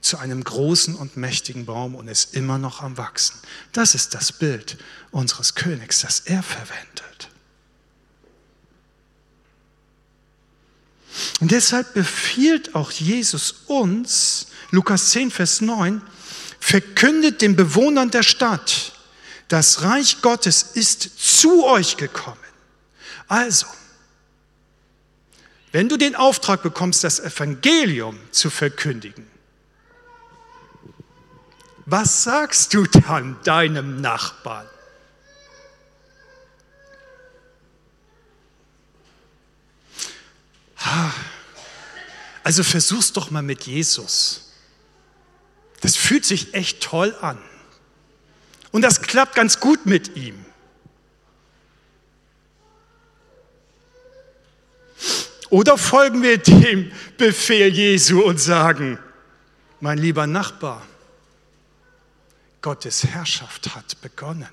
zu 0.00 0.16
einem 0.18 0.44
großen 0.44 0.94
und 0.94 1.16
mächtigen 1.16 1.66
Baum 1.66 1.96
und 1.96 2.06
ist 2.06 2.34
immer 2.34 2.56
noch 2.56 2.80
am 2.80 2.96
Wachsen. 2.96 3.40
Das 3.72 3.96
ist 3.96 4.14
das 4.14 4.30
Bild 4.30 4.78
unseres 5.10 5.56
Königs, 5.56 6.02
das 6.02 6.20
er 6.20 6.44
verwendet. 6.44 7.30
Und 11.40 11.50
deshalb 11.50 11.94
befiehlt 11.94 12.76
auch 12.76 12.92
Jesus 12.92 13.62
uns, 13.66 14.46
Lukas 14.70 15.10
10, 15.10 15.30
Vers 15.30 15.60
9, 15.60 16.02
verkündet 16.60 17.42
den 17.42 17.56
Bewohnern 17.56 18.10
der 18.10 18.22
Stadt, 18.22 18.92
das 19.48 19.82
Reich 19.82 20.22
Gottes 20.22 20.62
ist 20.74 21.02
zu 21.18 21.64
euch 21.64 21.96
gekommen. 21.96 22.38
Also, 23.28 23.66
wenn 25.72 25.88
du 25.88 25.96
den 25.96 26.14
Auftrag 26.14 26.62
bekommst, 26.62 27.04
das 27.04 27.20
Evangelium 27.20 28.18
zu 28.30 28.48
verkündigen, 28.48 29.26
was 31.86 32.24
sagst 32.24 32.72
du 32.72 32.84
dann 32.84 33.36
deinem 33.44 34.00
Nachbarn? 34.00 34.66
Also 42.42 42.62
versuch's 42.62 43.12
doch 43.12 43.30
mal 43.30 43.42
mit 43.42 43.64
Jesus. 43.64 44.43
Das 45.84 45.96
fühlt 45.96 46.24
sich 46.24 46.54
echt 46.54 46.82
toll 46.82 47.14
an. 47.20 47.36
Und 48.72 48.80
das 48.80 49.02
klappt 49.02 49.34
ganz 49.34 49.60
gut 49.60 49.84
mit 49.84 50.16
ihm. 50.16 50.42
Oder 55.50 55.76
folgen 55.76 56.22
wir 56.22 56.38
dem 56.38 56.90
Befehl 57.18 57.68
Jesu 57.68 58.22
und 58.22 58.40
sagen, 58.40 58.98
mein 59.80 59.98
lieber 59.98 60.26
Nachbar, 60.26 60.80
Gottes 62.62 63.04
Herrschaft 63.04 63.74
hat 63.74 64.00
begonnen. 64.00 64.48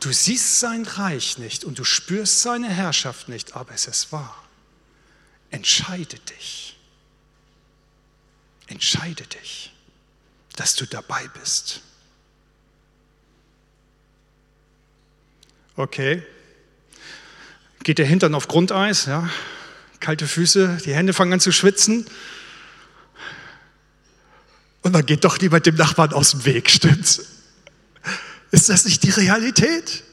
Du 0.00 0.10
siehst 0.10 0.58
sein 0.58 0.86
Reich 0.86 1.36
nicht 1.36 1.64
und 1.64 1.78
du 1.78 1.84
spürst 1.84 2.40
seine 2.40 2.70
Herrschaft 2.70 3.28
nicht, 3.28 3.56
aber 3.56 3.74
es 3.74 3.88
ist 3.88 4.10
wahr. 4.10 4.42
Entscheide 5.50 6.18
dich. 6.18 6.75
Entscheide 8.66 9.24
dich, 9.26 9.72
dass 10.56 10.74
du 10.74 10.86
dabei 10.86 11.28
bist. 11.40 11.80
Okay. 15.76 16.22
Geht 17.82 17.98
der 17.98 18.06
Hintern 18.06 18.34
auf 18.34 18.48
Grundeis, 18.48 19.06
ja? 19.06 19.28
Kalte 20.00 20.26
Füße, 20.26 20.78
die 20.84 20.94
Hände 20.94 21.12
fangen 21.12 21.34
an 21.34 21.40
zu 21.40 21.52
schwitzen. 21.52 22.06
Und 24.82 24.92
dann 24.92 25.04
geht 25.04 25.24
doch 25.24 25.40
niemand 25.40 25.66
dem 25.66 25.74
Nachbarn 25.76 26.12
aus 26.12 26.30
dem 26.30 26.44
Weg, 26.44 26.70
stimmt's? 26.70 27.22
Ist 28.50 28.68
das 28.68 28.84
nicht 28.84 29.02
die 29.02 29.10
Realität? 29.10 30.04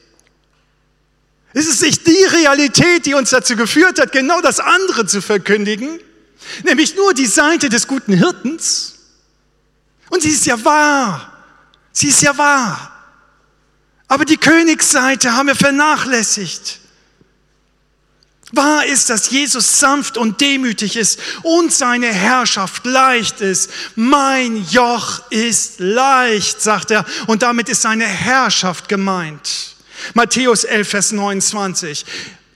Ist 1.52 1.68
es 1.68 1.80
nicht 1.80 2.06
die 2.06 2.24
Realität, 2.24 3.06
die 3.06 3.14
uns 3.14 3.30
dazu 3.30 3.56
geführt 3.56 4.00
hat, 4.00 4.12
genau 4.12 4.40
das 4.40 4.58
andere 4.60 5.06
zu 5.06 5.22
verkündigen? 5.22 6.00
Nämlich 6.62 6.94
nur 6.96 7.14
die 7.14 7.26
Seite 7.26 7.68
des 7.68 7.86
guten 7.86 8.12
Hirtens? 8.12 8.94
Und 10.10 10.22
sie 10.22 10.30
ist 10.30 10.46
ja 10.46 10.62
wahr. 10.64 11.32
Sie 11.92 12.08
ist 12.08 12.22
ja 12.22 12.36
wahr. 12.36 12.90
Aber 14.08 14.24
die 14.24 14.36
Königsseite 14.36 15.32
haben 15.32 15.48
wir 15.48 15.56
vernachlässigt. 15.56 16.80
Wahr 18.52 18.86
ist, 18.86 19.10
dass 19.10 19.30
Jesus 19.30 19.80
sanft 19.80 20.16
und 20.16 20.40
demütig 20.40 20.96
ist 20.96 21.18
und 21.42 21.72
seine 21.72 22.12
Herrschaft 22.12 22.84
leicht 22.84 23.40
ist. 23.40 23.70
Mein 23.96 24.64
Joch 24.68 25.22
ist 25.30 25.80
leicht, 25.80 26.60
sagt 26.60 26.90
er, 26.90 27.04
und 27.26 27.42
damit 27.42 27.68
ist 27.68 27.82
seine 27.82 28.06
Herrschaft 28.06 28.88
gemeint. 28.88 29.74
Matthäus 30.12 30.64
11, 30.64 30.88
Vers 30.88 31.12
29. 31.12 32.04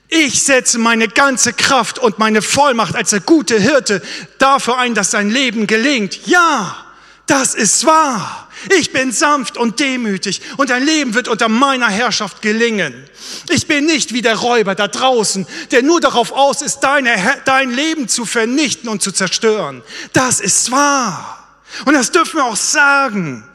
Ich 0.09 0.41
setze 0.41 0.79
meine 0.79 1.07
ganze 1.07 1.53
Kraft 1.53 1.99
und 1.99 2.17
meine 2.17 2.41
Vollmacht 2.41 2.95
als 2.95 3.11
der 3.11 3.19
gute 3.19 3.59
Hirte 3.59 4.01
dafür 4.39 4.79
ein, 4.79 4.95
dass 4.95 5.11
sein 5.11 5.29
Leben 5.29 5.67
gelingt. 5.67 6.25
Ja, 6.25 6.83
das 7.27 7.53
ist 7.53 7.85
wahr. 7.85 8.47
Ich 8.77 8.91
bin 8.91 9.11
sanft 9.11 9.55
und 9.55 9.79
demütig 9.79 10.41
und 10.57 10.71
dein 10.71 10.83
Leben 10.83 11.13
wird 11.13 11.27
unter 11.27 11.47
meiner 11.47 11.87
Herrschaft 11.87 12.41
gelingen. 12.41 13.07
Ich 13.49 13.67
bin 13.67 13.85
nicht 13.85 14.11
wie 14.11 14.23
der 14.23 14.35
Räuber 14.35 14.73
da 14.73 14.87
draußen, 14.87 15.47
der 15.71 15.83
nur 15.83 16.01
darauf 16.01 16.31
aus 16.31 16.63
ist, 16.63 16.79
deine, 16.79 17.11
dein 17.45 17.69
Leben 17.69 18.07
zu 18.07 18.25
vernichten 18.25 18.89
und 18.89 19.03
zu 19.03 19.11
zerstören. 19.11 19.83
Das 20.11 20.39
ist 20.39 20.71
wahr. 20.71 21.47
Und 21.85 21.93
das 21.93 22.11
dürfen 22.11 22.37
wir 22.37 22.45
auch 22.45 22.57
sagen. 22.57 23.47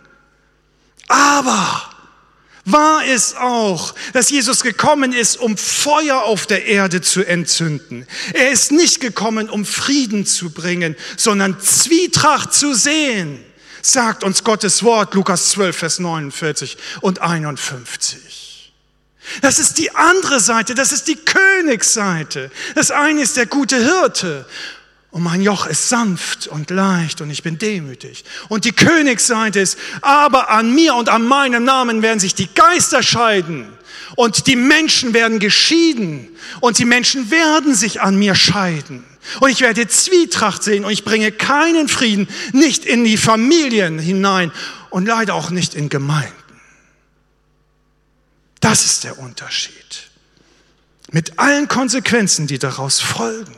Aber 1.08 1.93
Wahr 2.64 3.05
ist 3.05 3.37
auch, 3.37 3.94
dass 4.12 4.31
Jesus 4.31 4.62
gekommen 4.62 5.12
ist, 5.12 5.37
um 5.37 5.57
Feuer 5.57 6.22
auf 6.22 6.46
der 6.46 6.64
Erde 6.66 7.03
zu 7.03 7.22
entzünden. 7.22 8.07
Er 8.33 8.50
ist 8.50 8.72
nicht 8.72 9.00
gekommen, 9.00 9.50
um 9.50 9.64
Frieden 9.66 10.24
zu 10.24 10.50
bringen, 10.50 10.96
sondern 11.16 11.61
Zwietracht 11.61 12.55
zu 12.55 12.74
sehen 12.74 13.44
sagt 13.87 14.24
uns 14.24 14.44
Gottes 14.44 14.83
Wort, 14.83 15.14
Lukas 15.14 15.50
12, 15.50 15.77
Vers 15.77 15.98
49 15.98 16.77
und 17.03 17.20
51. 17.20 18.72
Das 19.40 19.59
ist 19.59 19.79
die 19.79 19.94
andere 19.94 20.40
Seite, 20.40 20.74
das 20.74 20.92
ist 20.92 21.09
die 21.09 21.16
Königsseite. 21.16 22.50
Das 22.74 22.90
eine 22.90 23.22
ist 23.22 23.37
der 23.37 23.46
gute 23.46 23.77
Hirte. 23.77 24.46
Und 25.14 25.22
mein 25.22 25.42
Joch 25.42 25.68
ist 25.68 25.88
sanft 25.88 26.48
und 26.48 26.70
leicht 26.70 27.20
und 27.20 27.31
ich 27.31 27.44
bin 27.44 27.57
demütig. 27.57 28.24
Und 28.48 28.64
die 28.64 28.72
Königsseite 28.72 29.61
ist, 29.61 29.79
aber 30.00 30.50
an 30.50 30.74
mir 30.74 30.96
und 30.96 31.09
an 31.09 31.24
meinem 31.24 31.62
Namen 31.62 32.03
werden 32.03 32.18
sich 32.18 32.35
die 32.35 32.53
Geister 32.53 33.00
scheiden. 33.00 33.68
Und 34.16 34.48
die 34.48 34.57
Menschen 34.57 35.14
werden 35.14 35.38
geschieden. 35.38 36.31
Und 36.59 36.81
die 36.81 36.85
Menschen 36.85 37.31
werden 37.31 37.77
sich 37.77 38.00
an 38.00 38.16
mir 38.16 38.35
scheiden. 38.35 39.05
Und 39.38 39.50
ich 39.50 39.61
werde 39.61 39.87
Zwietracht 39.87 40.64
sehen 40.64 40.85
und 40.85 40.90
ich 40.90 41.05
bringe 41.05 41.31
keinen 41.31 41.87
Frieden, 41.87 42.27
nicht 42.53 42.85
in 42.85 43.05
die 43.05 43.16
Familien 43.16 44.00
hinein 44.00 44.50
und 44.90 45.07
leider 45.07 45.35
auch 45.35 45.50
nicht 45.50 45.77
in 45.77 45.90
Gemeinden. 45.90 46.33
Das 48.59 48.85
ist 48.85 49.05
der 49.05 49.16
Unterschied. 49.20 50.11
Mit 51.12 51.38
allen 51.38 51.68
Konsequenzen, 51.68 52.48
die 52.48 52.59
daraus 52.59 53.00
folgen. 53.00 53.55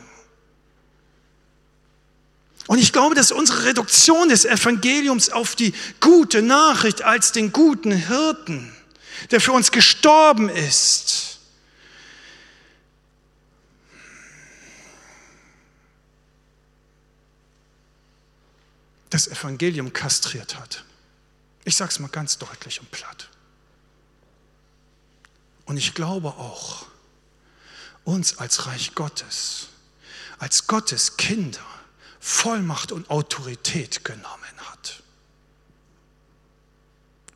Und 2.67 2.79
ich 2.79 2.91
glaube, 2.91 3.15
dass 3.15 3.31
unsere 3.31 3.63
Reduktion 3.63 4.27
des 4.29 4.43
Evangeliums 4.43 5.29
auf 5.29 5.55
die 5.55 5.73
gute 6.01 6.41
Nachricht 6.41 7.01
als 7.01 7.31
den 7.31 7.53
guten 7.53 7.93
Hirten, 7.93 8.75
der 9.31 9.39
für 9.39 9.53
uns 9.53 9.71
gestorben 9.71 10.49
ist, 10.49 11.39
das 19.09 19.29
Evangelium 19.29 19.93
kastriert 19.93 20.59
hat. 20.59 20.83
Ich 21.63 21.77
sage 21.77 21.91
es 21.91 21.99
mal 21.99 22.09
ganz 22.09 22.37
deutlich 22.37 22.81
und 22.81 22.91
platt. 22.91 23.29
Und 25.65 25.77
ich 25.77 25.93
glaube 25.93 26.29
auch, 26.29 26.85
uns 28.03 28.37
als 28.37 28.67
Reich 28.67 28.93
Gottes, 28.93 29.67
als 30.37 30.67
Gottes 30.67 31.15
Kinder 31.15 31.76
Vollmacht 32.27 32.91
und 32.91 33.09
Autorität 33.09 34.03
genommen 34.03 34.57
hat. 34.71 35.03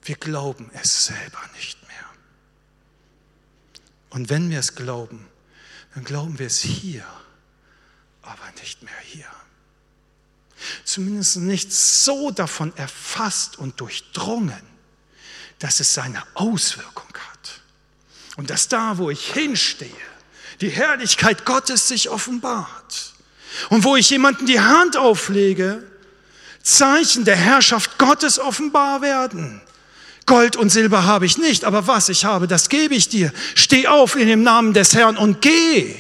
Wir 0.04 0.16
glauben 0.16 0.70
es 0.74 1.06
selber 1.06 1.39
nicht 1.56 1.82
mehr. 1.88 2.06
Und 4.10 4.30
wenn 4.30 4.50
wir 4.50 4.60
es 4.60 4.76
glauben, 4.76 5.28
dann 5.94 6.04
glauben 6.04 6.39
wir 6.39 6.48
es 6.48 6.60
hier, 6.60 7.06
aber 8.22 8.52
nicht 8.60 8.82
mehr 8.84 9.00
hier 9.04 9.28
zumindest 10.84 11.38
nicht 11.38 11.72
so 11.74 12.32
davon 12.32 12.76
erfasst 12.78 13.58
und 13.58 13.80
durchdrungen, 13.80 14.62
dass 15.60 15.80
es 15.80 15.94
seine 15.94 16.24
Auswirkung 16.34 17.14
hat. 17.32 17.62
Und 18.38 18.50
dass 18.50 18.68
da, 18.68 18.98
wo 18.98 19.10
ich 19.10 19.34
hinstehe, 19.34 19.89
die 20.62 20.70
Herrlichkeit 20.70 21.46
Gottes 21.46 21.88
sich 21.88 22.10
offenbart. 22.10 23.14
Und 23.70 23.84
wo 23.84 23.95
ich 23.95 24.10
jemanden 24.10 24.45
die 24.45 24.60
Hand 24.60 24.97
auflege, 24.97 25.84
Zeichen 26.64 27.26
der 27.26 27.36
Herrschaft 27.36 27.97
Gottes 27.97 28.39
offenbar 28.39 29.02
werden. 29.02 29.62
Gold 30.26 30.56
und 30.56 30.70
Silber 30.70 31.06
habe 31.06 31.26
ich 31.26 31.38
nicht, 31.38 31.66
aber 31.66 31.88
was 31.88 32.10
ich 32.10 32.26
habe, 32.26 32.47
das 32.47 32.70
gebe 32.70 32.95
ich 32.95 33.10
dir. 33.10 33.34
Steh 33.56 33.88
auf 33.88 34.16
in 34.16 34.28
dem 34.28 34.43
Namen 34.43 34.74
des 34.74 34.93
Herrn 34.93 35.18
und 35.18 35.41
geh. 35.41 35.95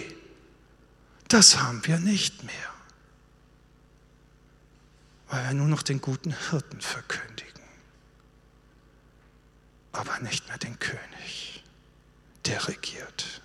Das 1.27 1.59
haben 1.59 1.81
wir 1.85 1.97
nicht 1.97 2.43
mehr, 2.43 2.53
weil 5.29 5.45
wir 5.45 5.53
nur 5.53 5.67
noch 5.67 5.81
den 5.81 6.01
guten 6.01 6.35
Hirten 6.49 6.81
verkündigen, 6.81 7.61
aber 9.93 10.19
nicht 10.19 10.47
mehr 10.49 10.57
den 10.57 10.77
König, 10.77 11.63
der 12.45 12.67
regiert. 12.67 13.40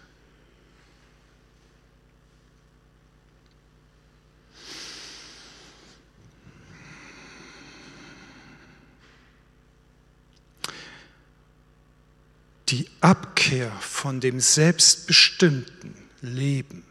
Die 12.69 12.89
Abkehr 13.01 13.71
von 13.81 14.21
dem 14.21 14.41
selbstbestimmten 14.41 15.95
Leben, 16.21 16.85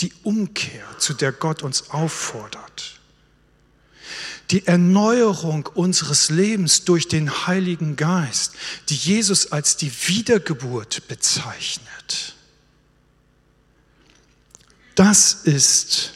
die 0.00 0.12
Umkehr, 0.22 0.86
zu 0.98 1.14
der 1.14 1.32
Gott 1.32 1.62
uns 1.62 1.90
auffordert, 1.90 2.98
die 4.50 4.66
Erneuerung 4.66 5.66
unseres 5.66 6.28
Lebens 6.30 6.84
durch 6.84 7.08
den 7.08 7.46
Heiligen 7.46 7.96
Geist, 7.96 8.54
die 8.88 8.96
Jesus 8.96 9.52
als 9.52 9.76
die 9.76 9.92
Wiedergeburt 10.08 11.08
bezeichnet. 11.08 12.34
Das 14.94 15.32
ist 15.32 16.12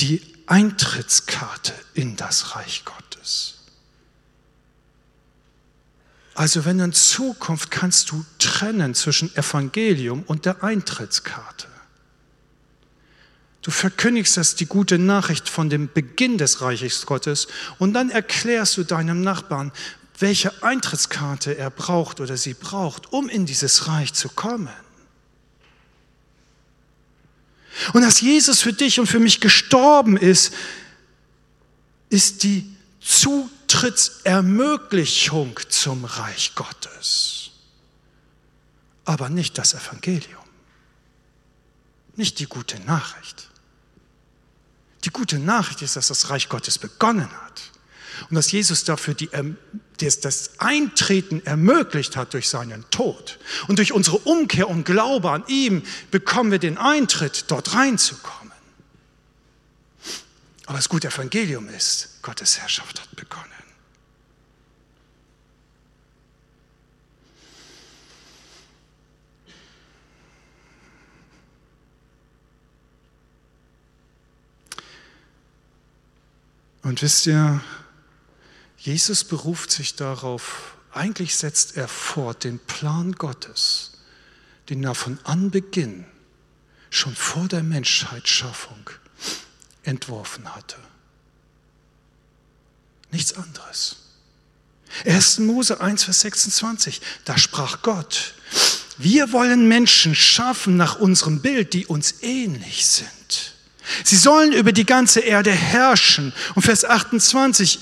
die 0.00 0.22
Eintrittskarte 0.46 1.74
in 1.94 2.16
das 2.16 2.54
Reich 2.54 2.84
Gottes. 2.84 3.55
Also 6.36 6.66
wenn 6.66 6.78
in 6.80 6.92
Zukunft 6.92 7.70
kannst 7.70 8.10
du 8.10 8.22
trennen 8.38 8.94
zwischen 8.94 9.34
Evangelium 9.36 10.22
und 10.26 10.44
der 10.44 10.62
Eintrittskarte. 10.62 11.66
Du 13.62 13.70
verkündigst 13.70 14.36
das 14.36 14.54
die 14.54 14.66
gute 14.66 14.98
Nachricht 14.98 15.48
von 15.48 15.70
dem 15.70 15.90
Beginn 15.92 16.36
des 16.36 16.60
Reiches 16.60 17.06
Gottes 17.06 17.48
und 17.78 17.94
dann 17.94 18.10
erklärst 18.10 18.76
du 18.76 18.84
deinem 18.84 19.22
Nachbarn, 19.22 19.72
welche 20.18 20.62
Eintrittskarte 20.62 21.56
er 21.56 21.70
braucht 21.70 22.20
oder 22.20 22.36
sie 22.36 22.52
braucht, 22.52 23.14
um 23.14 23.30
in 23.30 23.46
dieses 23.46 23.88
Reich 23.88 24.12
zu 24.12 24.28
kommen. 24.28 24.68
Und 27.94 28.02
dass 28.02 28.20
Jesus 28.20 28.60
für 28.60 28.74
dich 28.74 29.00
und 29.00 29.06
für 29.06 29.20
mich 29.20 29.40
gestorben 29.40 30.18
ist, 30.18 30.52
ist 32.10 32.42
die 32.42 32.70
Zutrittsermöglichung 33.66 35.58
zum 35.68 36.04
Reich 36.04 36.54
Gottes, 36.54 37.50
aber 39.04 39.28
nicht 39.28 39.58
das 39.58 39.74
Evangelium, 39.74 40.44
nicht 42.14 42.38
die 42.38 42.46
gute 42.46 42.78
Nachricht. 42.80 43.48
Die 45.04 45.10
gute 45.10 45.38
Nachricht 45.38 45.82
ist, 45.82 45.96
dass 45.96 46.08
das 46.08 46.30
Reich 46.30 46.48
Gottes 46.48 46.78
begonnen 46.78 47.30
hat 47.30 47.62
und 48.30 48.36
dass 48.36 48.50
Jesus 48.50 48.84
dafür 48.84 49.14
die, 49.14 49.28
das 49.98 50.58
Eintreten 50.58 51.44
ermöglicht 51.44 52.16
hat 52.16 52.34
durch 52.34 52.48
seinen 52.48 52.88
Tod. 52.90 53.38
Und 53.68 53.78
durch 53.78 53.92
unsere 53.92 54.18
Umkehr 54.18 54.68
und 54.68 54.84
Glaube 54.84 55.30
an 55.30 55.44
ihm 55.48 55.82
bekommen 56.10 56.50
wir 56.50 56.58
den 56.58 56.78
Eintritt, 56.78 57.44
dort 57.48 57.74
reinzukommen. 57.74 58.52
Aber 60.64 60.78
das 60.78 60.88
gute 60.88 61.08
Evangelium 61.08 61.68
ist, 61.68 62.22
Gottes 62.22 62.58
Herrschaft 62.58 63.00
hat 63.00 63.14
begonnen. 63.14 63.55
Und 76.86 77.02
wisst 77.02 77.26
ihr, 77.26 77.60
Jesus 78.78 79.24
beruft 79.24 79.72
sich 79.72 79.96
darauf, 79.96 80.76
eigentlich 80.92 81.34
setzt 81.34 81.76
er 81.76 81.88
fort 81.88 82.44
den 82.44 82.60
Plan 82.60 83.10
Gottes, 83.10 83.90
den 84.68 84.84
er 84.84 84.94
von 84.94 85.18
Anbeginn, 85.24 86.04
schon 86.88 87.16
vor 87.16 87.48
der 87.48 87.64
Menschheitsschaffung, 87.64 88.88
entworfen 89.82 90.54
hatte. 90.54 90.76
Nichts 93.10 93.32
anderes. 93.32 93.96
1. 95.06 95.40
Mose 95.40 95.80
1, 95.80 96.04
Vers 96.04 96.20
26, 96.20 97.00
da 97.24 97.36
sprach 97.36 97.82
Gott, 97.82 98.34
wir 98.96 99.32
wollen 99.32 99.66
Menschen 99.66 100.14
schaffen 100.14 100.76
nach 100.76 101.00
unserem 101.00 101.42
Bild, 101.42 101.74
die 101.74 101.86
uns 101.86 102.22
ähnlich 102.22 102.86
sind. 102.86 103.55
Sie 104.04 104.16
sollen 104.16 104.52
über 104.52 104.72
die 104.72 104.86
ganze 104.86 105.20
Erde 105.20 105.50
herrschen. 105.52 106.32
Und 106.54 106.62
Vers 106.62 106.84
28, 106.84 107.78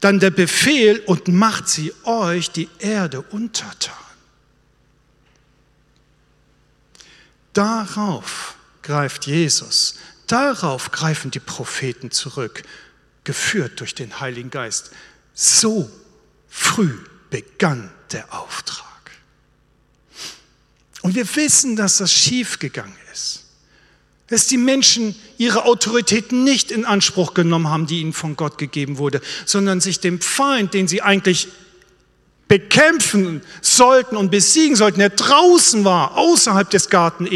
dann 0.00 0.20
der 0.20 0.30
Befehl 0.30 1.00
und 1.06 1.28
macht 1.28 1.68
sie 1.68 1.92
euch 2.04 2.50
die 2.50 2.68
Erde 2.78 3.22
untertan. 3.22 3.94
Darauf 7.52 8.56
greift 8.82 9.26
Jesus 9.26 9.94
Darauf 10.26 10.90
greifen 10.90 11.30
die 11.30 11.40
Propheten 11.40 12.10
zurück, 12.10 12.62
geführt 13.24 13.80
durch 13.80 13.94
den 13.94 14.20
Heiligen 14.20 14.50
Geist. 14.50 14.90
So 15.34 15.90
früh 16.48 16.98
begann 17.30 17.90
der 18.12 18.32
Auftrag. 18.32 18.84
Und 21.02 21.14
wir 21.14 21.36
wissen, 21.36 21.76
dass 21.76 21.98
das 21.98 22.12
schiefgegangen 22.12 22.96
ist. 22.96 23.03
Dass 24.28 24.46
die 24.46 24.56
Menschen 24.56 25.14
ihre 25.36 25.64
Autorität 25.64 26.32
nicht 26.32 26.70
in 26.70 26.84
Anspruch 26.84 27.34
genommen 27.34 27.68
haben, 27.68 27.86
die 27.86 28.00
ihnen 28.00 28.12
von 28.12 28.36
Gott 28.36 28.58
gegeben 28.58 28.98
wurde, 28.98 29.20
sondern 29.44 29.80
sich 29.80 30.00
dem 30.00 30.20
Feind, 30.20 30.72
den 30.72 30.88
sie 30.88 31.02
eigentlich 31.02 31.48
bekämpfen 32.48 33.42
sollten 33.60 34.16
und 34.16 34.30
besiegen 34.30 34.76
sollten, 34.76 35.00
der 35.00 35.10
draußen 35.10 35.84
war, 35.84 36.16
außerhalb 36.16 36.68
des 36.70 36.88
Garten 36.88 37.26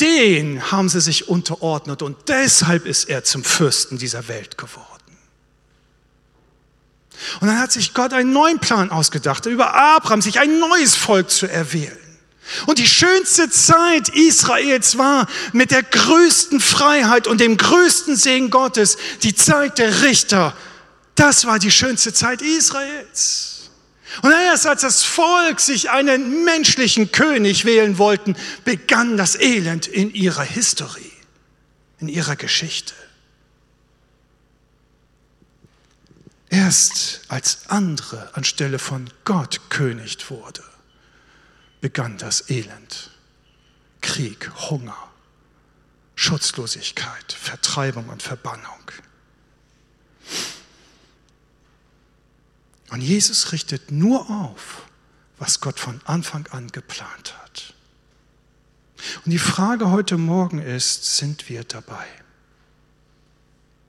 den 0.00 0.72
haben 0.72 0.88
sie 0.88 1.00
sich 1.00 1.28
unterordnet 1.28 2.02
und 2.02 2.16
deshalb 2.28 2.86
ist 2.86 3.08
er 3.08 3.22
zum 3.22 3.44
Fürsten 3.44 3.98
dieser 3.98 4.26
Welt 4.26 4.58
geworden. 4.58 4.88
Und 7.40 7.46
dann 7.46 7.58
hat 7.58 7.70
sich 7.70 7.94
Gott 7.94 8.12
einen 8.12 8.32
neuen 8.32 8.58
Plan 8.58 8.90
ausgedacht, 8.90 9.46
über 9.46 9.74
Abraham 9.74 10.20
sich 10.20 10.40
ein 10.40 10.58
neues 10.58 10.96
Volk 10.96 11.30
zu 11.30 11.46
erwählen. 11.46 11.96
Und 12.66 12.78
die 12.78 12.86
schönste 12.86 13.48
Zeit 13.50 14.08
Israels 14.10 14.98
war 14.98 15.26
mit 15.52 15.70
der 15.70 15.82
größten 15.82 16.60
Freiheit 16.60 17.26
und 17.26 17.40
dem 17.40 17.56
größten 17.56 18.16
Segen 18.16 18.50
Gottes, 18.50 18.98
die 19.22 19.34
Zeit 19.34 19.78
der 19.78 20.02
Richter. 20.02 20.56
Das 21.14 21.44
war 21.46 21.58
die 21.58 21.70
schönste 21.70 22.12
Zeit 22.12 22.42
Israels. 22.42 23.70
Und 24.20 24.32
erst 24.32 24.66
als 24.66 24.82
das 24.82 25.02
Volk 25.02 25.60
sich 25.60 25.90
einen 25.90 26.44
menschlichen 26.44 27.12
König 27.12 27.64
wählen 27.64 27.96
wollten, 27.96 28.36
begann 28.64 29.16
das 29.16 29.36
Elend 29.36 29.86
in 29.86 30.12
ihrer 30.12 30.42
Historie, 30.42 31.12
in 31.98 32.08
ihrer 32.08 32.36
Geschichte. 32.36 32.92
Erst 36.50 37.22
als 37.28 37.60
andere 37.68 38.34
anstelle 38.34 38.78
von 38.78 39.08
Gott 39.24 39.70
König 39.70 40.18
wurde, 40.28 40.62
begann 41.82 42.16
das 42.16 42.48
Elend. 42.48 43.10
Krieg, 44.00 44.50
Hunger, 44.70 45.10
Schutzlosigkeit, 46.14 47.32
Vertreibung 47.32 48.08
und 48.08 48.22
Verbannung. 48.22 48.90
Und 52.90 53.00
Jesus 53.00 53.52
richtet 53.52 53.90
nur 53.90 54.30
auf, 54.30 54.82
was 55.38 55.60
Gott 55.60 55.80
von 55.80 56.00
Anfang 56.04 56.46
an 56.48 56.68
geplant 56.68 57.34
hat. 57.42 57.74
Und 59.24 59.32
die 59.32 59.38
Frage 59.38 59.90
heute 59.90 60.16
Morgen 60.16 60.60
ist, 60.60 61.16
sind 61.16 61.48
wir 61.48 61.64
dabei? 61.64 62.06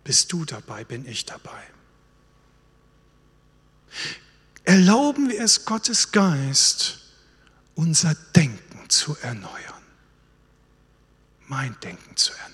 Bist 0.03 0.31
du 0.31 0.45
dabei? 0.45 0.83
Bin 0.83 1.05
ich 1.07 1.25
dabei? 1.25 1.63
Erlauben 4.63 5.29
wir 5.29 5.41
es 5.41 5.65
Gottes 5.65 6.11
Geist, 6.11 7.02
unser 7.75 8.15
Denken 8.35 8.89
zu 8.89 9.17
erneuern, 9.21 9.83
mein 11.47 11.79
Denken 11.81 12.15
zu 12.15 12.33
erneuern. 12.33 12.53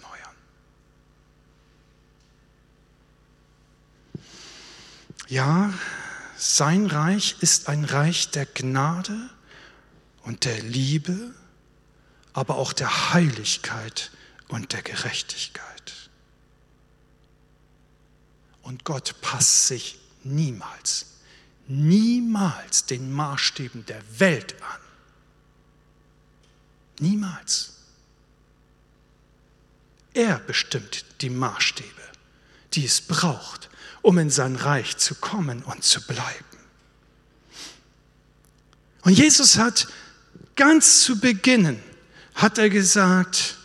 Ja, 5.27 5.73
sein 6.37 6.87
Reich 6.87 7.35
ist 7.41 7.69
ein 7.69 7.85
Reich 7.85 8.31
der 8.31 8.45
Gnade 8.45 9.29
und 10.23 10.45
der 10.45 10.61
Liebe, 10.61 11.35
aber 12.33 12.55
auch 12.55 12.73
der 12.73 13.13
Heiligkeit 13.13 14.11
und 14.47 14.73
der 14.73 14.81
Gerechtigkeit. 14.81 16.09
Und 18.61 18.85
Gott 18.85 19.15
passt 19.21 19.67
sich 19.67 19.99
niemals, 20.23 21.07
niemals 21.67 22.85
den 22.85 23.11
Maßstäben 23.11 23.85
der 23.85 24.01
Welt 24.19 24.55
an. 24.61 24.88
Niemals. 26.99 27.73
Er 30.13 30.39
bestimmt 30.39 31.05
die 31.21 31.29
Maßstäbe, 31.29 32.01
die 32.73 32.85
es 32.85 33.01
braucht, 33.01 33.69
um 34.01 34.17
in 34.17 34.29
sein 34.29 34.55
Reich 34.55 34.97
zu 34.97 35.15
kommen 35.15 35.63
und 35.63 35.83
zu 35.83 36.05
bleiben. 36.05 36.45
Und 39.01 39.13
Jesus 39.13 39.57
hat 39.57 39.87
ganz 40.55 41.03
zu 41.03 41.19
Beginn, 41.19 41.81
hat 42.35 42.57
er 42.57 42.69
gesagt, 42.69 43.57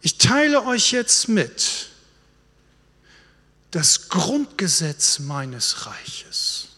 ich 0.00 0.18
teile 0.18 0.64
euch 0.64 0.92
jetzt 0.92 1.28
mit 1.28 1.88
das 3.70 4.08
Grundgesetz 4.08 5.20
meines 5.20 5.86
Reiches. 5.86 6.68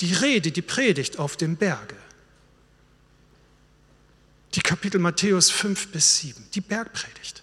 Die 0.00 0.12
Rede, 0.12 0.50
die 0.50 0.62
Predigt 0.62 1.18
auf 1.18 1.36
dem 1.36 1.56
Berge. 1.56 1.96
Die 4.54 4.60
Kapitel 4.60 4.98
Matthäus 4.98 5.50
5 5.50 5.88
bis 5.88 6.18
7, 6.18 6.48
die 6.54 6.60
Bergpredigt. 6.60 7.42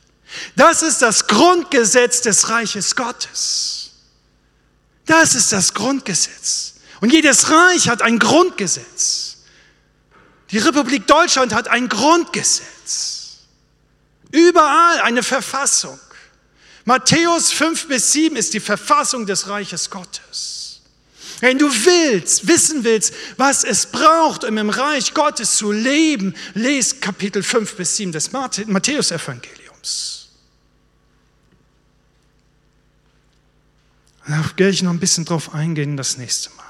Das 0.55 0.81
ist 0.81 1.01
das 1.01 1.27
Grundgesetz 1.27 2.21
des 2.21 2.49
Reiches 2.49 2.95
Gottes. 2.95 3.91
Das 5.05 5.35
ist 5.35 5.53
das 5.53 5.73
Grundgesetz. 5.73 6.75
Und 6.99 7.13
jedes 7.13 7.49
Reich 7.49 7.87
hat 7.87 8.01
ein 8.01 8.19
Grundgesetz. 8.19 9.37
Die 10.51 10.57
Republik 10.57 11.07
Deutschland 11.07 11.53
hat 11.53 11.67
ein 11.67 11.87
Grundgesetz. 11.87 13.37
Überall 14.31 14.99
eine 15.01 15.23
Verfassung. 15.23 15.99
Matthäus 16.85 17.51
5 17.51 17.87
bis 17.87 18.11
7 18.13 18.35
ist 18.35 18.53
die 18.53 18.59
Verfassung 18.59 19.25
des 19.25 19.47
Reiches 19.47 19.89
Gottes. 19.89 20.66
Wenn 21.39 21.59
du 21.59 21.67
willst, 21.69 22.47
wissen 22.47 22.83
willst, 22.83 23.13
was 23.37 23.63
es 23.63 23.85
braucht, 23.85 24.43
um 24.43 24.57
im 24.57 24.69
Reich 24.69 25.13
Gottes 25.13 25.57
zu 25.57 25.71
leben, 25.71 26.33
lest 26.55 27.01
Kapitel 27.01 27.43
5 27.43 27.75
bis 27.75 27.97
7 27.97 28.11
des 28.11 28.31
Matthäus-Evangeliums. 28.31 30.29
Da 34.27 34.43
werde 34.57 34.69
ich 34.69 34.81
noch 34.81 34.91
ein 34.91 34.99
bisschen 34.99 35.25
drauf 35.25 35.53
eingehen 35.53 35.95
das 35.95 36.17
nächste 36.17 36.49
Mal. 36.51 36.65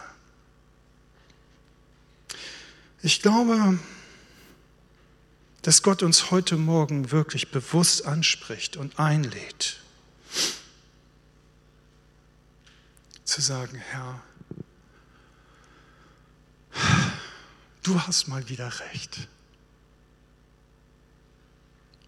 Ich 3.01 3.21
glaube, 3.21 3.79
dass 5.61 5.81
Gott 5.81 6.03
uns 6.03 6.29
heute 6.29 6.57
Morgen 6.57 7.11
wirklich 7.11 7.51
bewusst 7.51 8.05
anspricht 8.05 8.77
und 8.77 8.99
einlädt, 8.99 9.79
zu 13.23 13.41
sagen, 13.41 13.77
Herr, 13.77 14.21
du 17.83 18.01
hast 18.01 18.27
mal 18.27 18.47
wieder 18.49 18.71
recht 18.79 19.27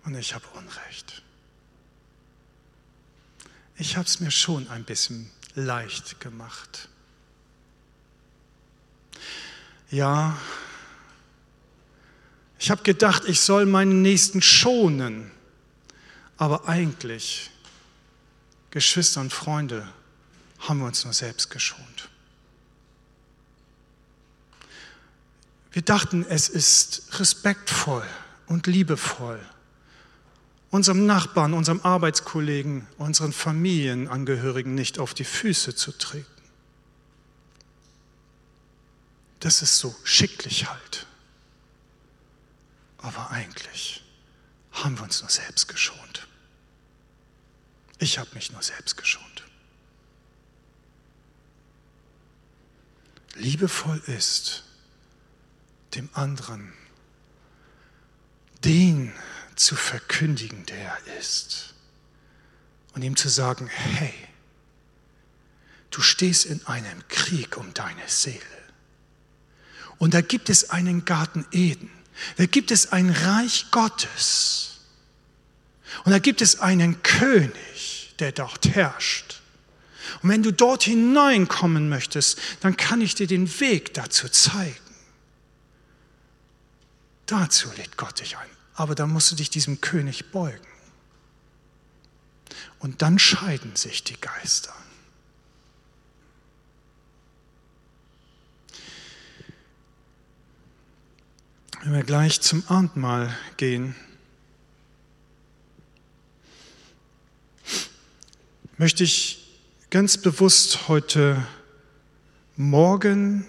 und 0.03 0.15
ich 0.15 0.33
habe 0.33 0.45
Unrecht. 0.55 1.23
Ich 3.77 3.95
habe 3.95 4.07
es 4.07 4.19
mir 4.19 4.31
schon 4.31 4.67
ein 4.69 4.83
bisschen 4.83 5.31
leicht 5.55 6.19
gemacht. 6.19 6.89
Ja, 9.89 10.37
ich 12.59 12.69
habe 12.69 12.83
gedacht, 12.83 13.23
ich 13.25 13.39
soll 13.39 13.65
meinen 13.65 14.01
Nächsten 14.01 14.41
schonen, 14.41 15.31
aber 16.37 16.67
eigentlich, 16.67 17.49
Geschwister 18.69 19.21
und 19.21 19.33
Freunde, 19.33 19.87
haben 20.59 20.79
wir 20.79 20.87
uns 20.87 21.05
nur 21.05 21.13
selbst 21.13 21.49
geschont. 21.49 22.09
Wir 25.71 25.81
dachten, 25.81 26.25
es 26.27 26.49
ist 26.49 27.19
respektvoll 27.19 28.05
und 28.47 28.67
liebevoll 28.67 29.39
unserem 30.71 31.05
Nachbarn, 31.05 31.53
unserem 31.53 31.81
Arbeitskollegen, 31.81 32.87
unseren 32.97 33.33
Familienangehörigen 33.33 34.75
nicht 34.75 34.99
auf 34.99 35.13
die 35.13 35.23
Füße 35.23 35.75
zu 35.75 35.91
treten. 35.91 36.25
Das 39.39 39.61
ist 39.61 39.77
so 39.79 39.95
schicklich 40.03 40.69
halt. 40.69 41.07
Aber 42.97 43.31
eigentlich 43.31 44.03
haben 44.71 44.97
wir 44.97 45.03
uns 45.03 45.21
nur 45.21 45.29
selbst 45.29 45.67
geschont. 45.67 46.27
Ich 47.97 48.19
habe 48.19 48.29
mich 48.33 48.51
nur 48.51 48.61
selbst 48.61 48.97
geschont. 48.97 49.43
Liebevoll 53.35 54.01
ist, 54.07 54.65
dem 55.95 56.09
anderen 56.13 56.73
den 58.65 59.13
zu 59.55 59.75
verkündigen, 59.75 60.65
der 60.65 60.77
er 60.77 61.17
ist. 61.19 61.73
Und 62.93 63.03
ihm 63.03 63.15
zu 63.15 63.29
sagen, 63.29 63.67
hey, 63.67 64.13
du 65.91 66.01
stehst 66.01 66.45
in 66.45 66.65
einem 66.65 67.07
Krieg 67.07 67.57
um 67.57 67.73
deine 67.73 68.07
Seele. 68.07 68.39
Und 69.97 70.13
da 70.13 70.21
gibt 70.21 70.49
es 70.49 70.69
einen 70.69 71.05
Garten 71.05 71.45
Eden. 71.51 71.91
Da 72.37 72.45
gibt 72.45 72.71
es 72.71 72.91
ein 72.91 73.09
Reich 73.09 73.67
Gottes. 73.71 74.79
Und 76.03 76.11
da 76.11 76.19
gibt 76.19 76.41
es 76.41 76.59
einen 76.59 77.01
König, 77.03 78.13
der 78.19 78.31
dort 78.31 78.69
herrscht. 78.75 79.41
Und 80.21 80.29
wenn 80.29 80.43
du 80.43 80.51
dort 80.51 80.83
hineinkommen 80.83 81.89
möchtest, 81.89 82.39
dann 82.61 82.75
kann 82.75 83.01
ich 83.01 83.15
dir 83.15 83.27
den 83.27 83.59
Weg 83.59 83.93
dazu 83.93 84.27
zeigen. 84.29 84.88
Dazu 87.29 87.69
lädt 87.77 87.97
Gott 87.97 88.19
dich 88.19 88.37
ein 88.37 88.49
aber 88.79 88.95
dann 88.95 89.11
musst 89.11 89.29
du 89.29 89.35
dich 89.35 89.49
diesem 89.49 89.81
König 89.81 90.31
beugen. 90.31 90.65
Und 92.79 93.01
dann 93.01 93.19
scheiden 93.19 93.75
sich 93.75 94.05
die 94.05 94.15
Geister. 94.15 94.73
Wenn 101.83 101.91
wir 101.91 102.03
gleich 102.03 102.39
zum 102.39 102.65
Abendmahl 102.69 103.37
gehen, 103.57 103.95
möchte 108.77 109.03
ich 109.03 109.59
ganz 109.89 110.17
bewusst 110.17 110.87
heute 110.87 111.45
Morgen 112.55 113.45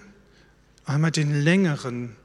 einmal 0.83 1.11
den 1.11 1.41
längeren 1.41 2.17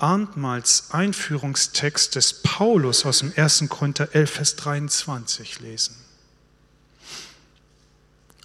Abendmahls 0.00 0.90
Einführungstext 0.90 2.14
des 2.14 2.42
Paulus 2.42 3.04
aus 3.04 3.18
dem 3.20 3.32
1. 3.36 3.64
Korinther 3.68 4.14
11, 4.14 4.30
Vers 4.30 4.56
23 4.56 5.60
lesen. 5.60 5.96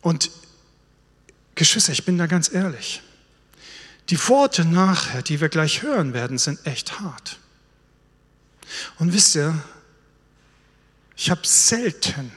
Und 0.02 0.32
Geschwister, 1.56 1.94
ich 1.94 2.06
bin 2.06 2.18
da 2.18 2.28
ganz 2.28 2.52
ehrlich. 2.52 3.02
Die 4.10 4.20
Worte 4.28 4.66
nachher, 4.66 5.22
die 5.22 5.42
wir 5.42 5.50
gleich 5.50 5.82
hören 5.82 6.14
werden, 6.14 6.38
sind 6.38 6.66
echt 6.66 7.00
hart. 7.00 7.40
Und 9.00 9.14
wisst 9.14 9.36
ihr, 9.36 9.58
ich 11.16 11.30
habe 11.30 11.42
selten, 11.46 12.32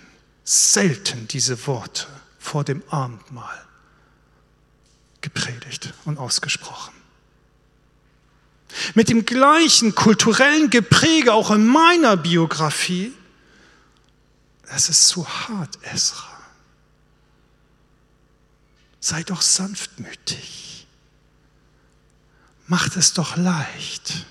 selten 0.45 1.29
diese 1.29 1.67
Worte 1.67 2.07
vor 2.39 2.65
dem 2.65 2.83
Abendmahl 2.89 3.67
gepredigt 5.21 5.93
und 6.05 6.19
ausgesprochen 6.19 6.98
mit 8.95 9.09
dem 9.09 9.25
gleichen 9.25 9.95
kulturellen 9.95 10.71
Gepräge 10.71 11.33
auch 11.33 11.51
in 11.51 11.67
meiner 11.67 12.17
Biografie. 12.17 13.13
Das 14.67 14.89
ist 14.89 15.09
zu 15.09 15.27
hart, 15.27 15.79
Esra. 15.83 16.39
Sei 19.01 19.23
doch 19.23 19.43
sanftmütig. 19.43 20.87
Macht 22.67 22.97
es 22.97 23.15
doch 23.15 23.37
leicht. 23.37 24.27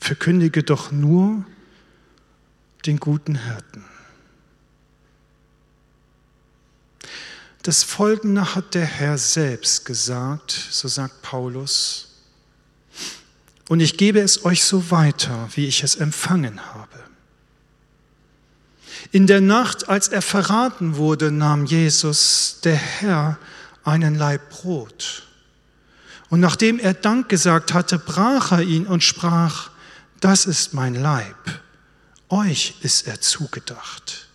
Verkündige 0.00 0.62
doch 0.62 0.92
nur 0.92 1.44
den 2.86 2.98
guten 2.98 3.34
Hirten. 3.34 3.84
Das 7.66 7.82
Folgende 7.82 8.54
hat 8.54 8.74
der 8.74 8.84
Herr 8.84 9.18
selbst 9.18 9.84
gesagt, 9.84 10.52
so 10.70 10.86
sagt 10.86 11.20
Paulus. 11.22 12.06
Und 13.68 13.80
ich 13.80 13.96
gebe 13.96 14.20
es 14.20 14.44
euch 14.44 14.62
so 14.62 14.92
weiter, 14.92 15.48
wie 15.56 15.66
ich 15.66 15.82
es 15.82 15.96
empfangen 15.96 16.64
habe. 16.64 17.00
In 19.10 19.26
der 19.26 19.40
Nacht, 19.40 19.88
als 19.88 20.06
er 20.06 20.22
verraten 20.22 20.94
wurde, 20.94 21.32
nahm 21.32 21.66
Jesus, 21.66 22.60
der 22.62 22.76
Herr, 22.76 23.36
einen 23.82 24.14
Laib 24.14 24.48
Brot. 24.48 25.24
Und 26.30 26.38
nachdem 26.38 26.78
er 26.78 26.94
Dank 26.94 27.28
gesagt 27.28 27.74
hatte, 27.74 27.98
brach 27.98 28.52
er 28.52 28.62
ihn 28.62 28.86
und 28.86 29.02
sprach, 29.02 29.70
das 30.20 30.46
ist 30.46 30.72
mein 30.72 30.94
Leib, 30.94 31.34
Euch 32.28 32.76
ist 32.82 33.08
er 33.08 33.20
zugedacht. 33.20 34.25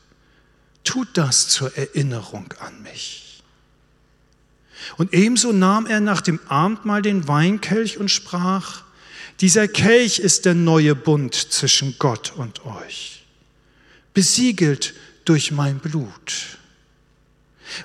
Tut 0.83 1.09
das 1.13 1.47
zur 1.47 1.75
Erinnerung 1.77 2.53
an 2.59 2.81
mich. 2.81 3.43
Und 4.97 5.13
ebenso 5.13 5.51
nahm 5.51 5.85
er 5.85 5.99
nach 5.99 6.21
dem 6.21 6.39
Abendmahl 6.47 7.01
den 7.01 7.27
Weinkelch 7.27 7.97
und 7.97 8.09
sprach, 8.09 8.83
dieser 9.39 9.67
Kelch 9.67 10.19
ist 10.19 10.45
der 10.45 10.53
neue 10.53 10.95
Bund 10.95 11.35
zwischen 11.35 11.95
Gott 11.97 12.33
und 12.35 12.65
euch, 12.65 13.25
besiegelt 14.13 14.93
durch 15.25 15.51
mein 15.51 15.79
Blut. 15.79 16.57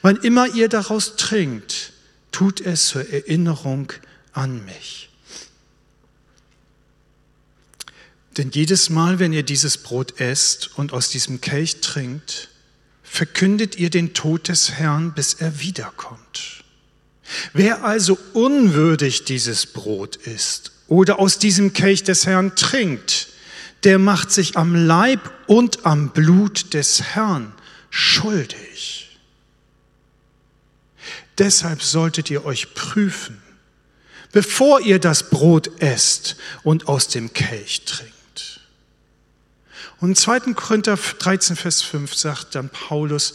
Wann 0.03 0.16
immer 0.16 0.49
ihr 0.55 0.68
daraus 0.68 1.16
trinkt, 1.16 1.92
tut 2.32 2.61
es 2.61 2.88
zur 2.88 3.09
Erinnerung 3.09 3.92
an 4.32 4.64
mich. 4.64 5.09
Denn 8.36 8.51
jedes 8.51 8.90
Mal, 8.90 9.18
wenn 9.18 9.32
ihr 9.32 9.44
dieses 9.44 9.78
Brot 9.78 10.20
esst 10.20 10.76
und 10.76 10.92
aus 10.92 11.09
diesem 11.09 11.40
Kelch 11.40 11.80
trinkt, 11.80 12.51
verkündet 13.09 13.76
ihr 13.78 13.90
den 13.90 14.14
Tod 14.14 14.48
des 14.48 14.72
Herrn, 14.72 15.12
bis 15.12 15.34
er 15.34 15.61
wiederkommt. 15.61 16.64
Wer 17.52 17.84
also 17.84 18.18
unwürdig 18.34 19.24
dieses 19.24 19.66
Brot 19.66 20.16
isst 20.16 20.72
oder 20.88 21.18
aus 21.18 21.38
diesem 21.38 21.72
Kelch 21.72 22.04
des 22.04 22.26
Herrn 22.26 22.54
trinkt, 22.57 23.28
der 23.84 23.98
macht 23.98 24.30
sich 24.30 24.57
am 24.57 24.74
Leib 24.74 25.20
und 25.46 25.86
am 25.86 26.11
Blut 26.11 26.74
des 26.74 27.02
Herrn 27.02 27.52
schuldig. 27.90 29.18
Deshalb 31.38 31.82
solltet 31.82 32.30
ihr 32.30 32.44
euch 32.44 32.74
prüfen, 32.74 33.40
bevor 34.32 34.80
ihr 34.80 34.98
das 34.98 35.30
Brot 35.30 35.70
esst 35.80 36.36
und 36.62 36.88
aus 36.88 37.09
dem 37.09 37.32
Kelch 37.32 37.84
trinkt. 37.84 38.15
Und 40.01 40.18
2. 40.18 40.53
Korinther 40.55 40.97
13, 40.97 41.57
Vers 41.57 41.82
5 41.82 42.14
sagt 42.14 42.55
dann 42.55 42.68
Paulus, 42.68 43.34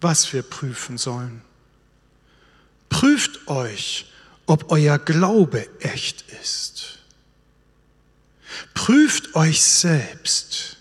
was 0.00 0.32
wir 0.32 0.42
prüfen 0.42 0.98
sollen. 0.98 1.42
Prüft 2.88 3.48
euch, 3.48 4.06
ob 4.46 4.70
euer 4.70 4.98
Glaube 4.98 5.66
echt 5.80 6.24
ist. 6.42 6.98
Prüft 8.74 9.34
euch 9.34 9.62
selbst. 9.62 10.76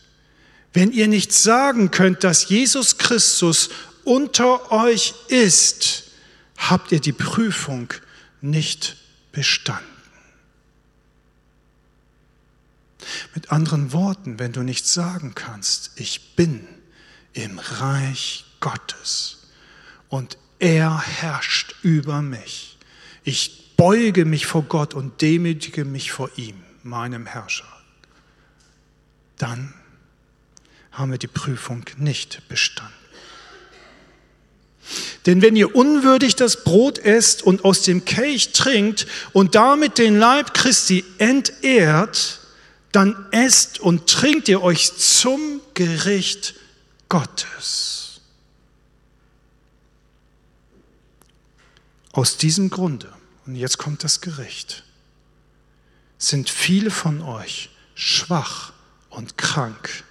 Wenn 0.73 0.91
ihr 0.91 1.07
nicht 1.07 1.31
sagen 1.31 1.91
könnt, 1.91 2.23
dass 2.23 2.49
Jesus 2.49 2.97
Christus 2.97 3.69
unter 4.03 4.71
euch 4.71 5.13
ist, 5.27 6.03
habt 6.57 6.91
ihr 6.91 6.99
die 6.99 7.13
Prüfung 7.13 7.93
nicht 8.41 8.97
bestanden. 9.31 9.92
Mit 13.35 13.51
anderen 13.51 13.93
Worten, 13.93 14.39
wenn 14.39 14.51
du 14.51 14.61
nicht 14.61 14.87
sagen 14.87 15.33
kannst, 15.35 15.91
ich 15.95 16.35
bin 16.35 16.67
im 17.33 17.59
Reich 17.59 18.45
Gottes 18.59 19.47
und 20.09 20.37
er 20.59 21.01
herrscht 21.01 21.75
über 21.81 22.21
mich, 22.21 22.77
ich 23.23 23.75
beuge 23.75 24.25
mich 24.25 24.45
vor 24.45 24.63
Gott 24.63 24.93
und 24.93 25.21
demütige 25.21 25.85
mich 25.85 26.11
vor 26.11 26.29
ihm, 26.37 26.61
meinem 26.83 27.25
Herrscher, 27.25 27.67
dann 29.37 29.73
haben 30.91 31.11
wir 31.11 31.17
die 31.17 31.27
Prüfung 31.27 31.83
nicht 31.97 32.47
bestanden. 32.47 32.93
Denn 35.25 35.41
wenn 35.41 35.55
ihr 35.55 35.75
unwürdig 35.75 36.35
das 36.35 36.63
Brot 36.63 36.99
esst 36.99 37.41
und 37.43 37.63
aus 37.63 37.83
dem 37.83 38.05
Kelch 38.05 38.51
trinkt 38.51 39.07
und 39.31 39.55
damit 39.55 39.97
den 39.97 40.17
Leib 40.17 40.53
Christi 40.53 41.05
entehrt, 41.17 42.39
dann 42.93 43.25
esst 43.31 43.79
und 43.79 44.07
trinkt 44.07 44.47
ihr 44.47 44.61
euch 44.61 44.95
zum 44.95 45.59
Gericht 45.73 46.55
Gottes. 47.09 48.21
Aus 52.11 52.37
diesem 52.37 52.69
Grunde, 52.69 53.11
und 53.45 53.55
jetzt 53.55 53.79
kommt 53.79 54.03
das 54.03 54.21
Gericht, 54.21 54.83
sind 56.19 56.49
viele 56.49 56.91
von 56.91 57.21
euch 57.21 57.71
schwach 57.95 58.71
und 59.09 59.37
krank 59.37 60.03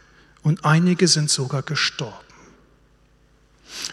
und 0.42 0.64
einige 0.64 1.06
sind 1.06 1.30
sogar 1.30 1.62
gestorben. 1.62 2.18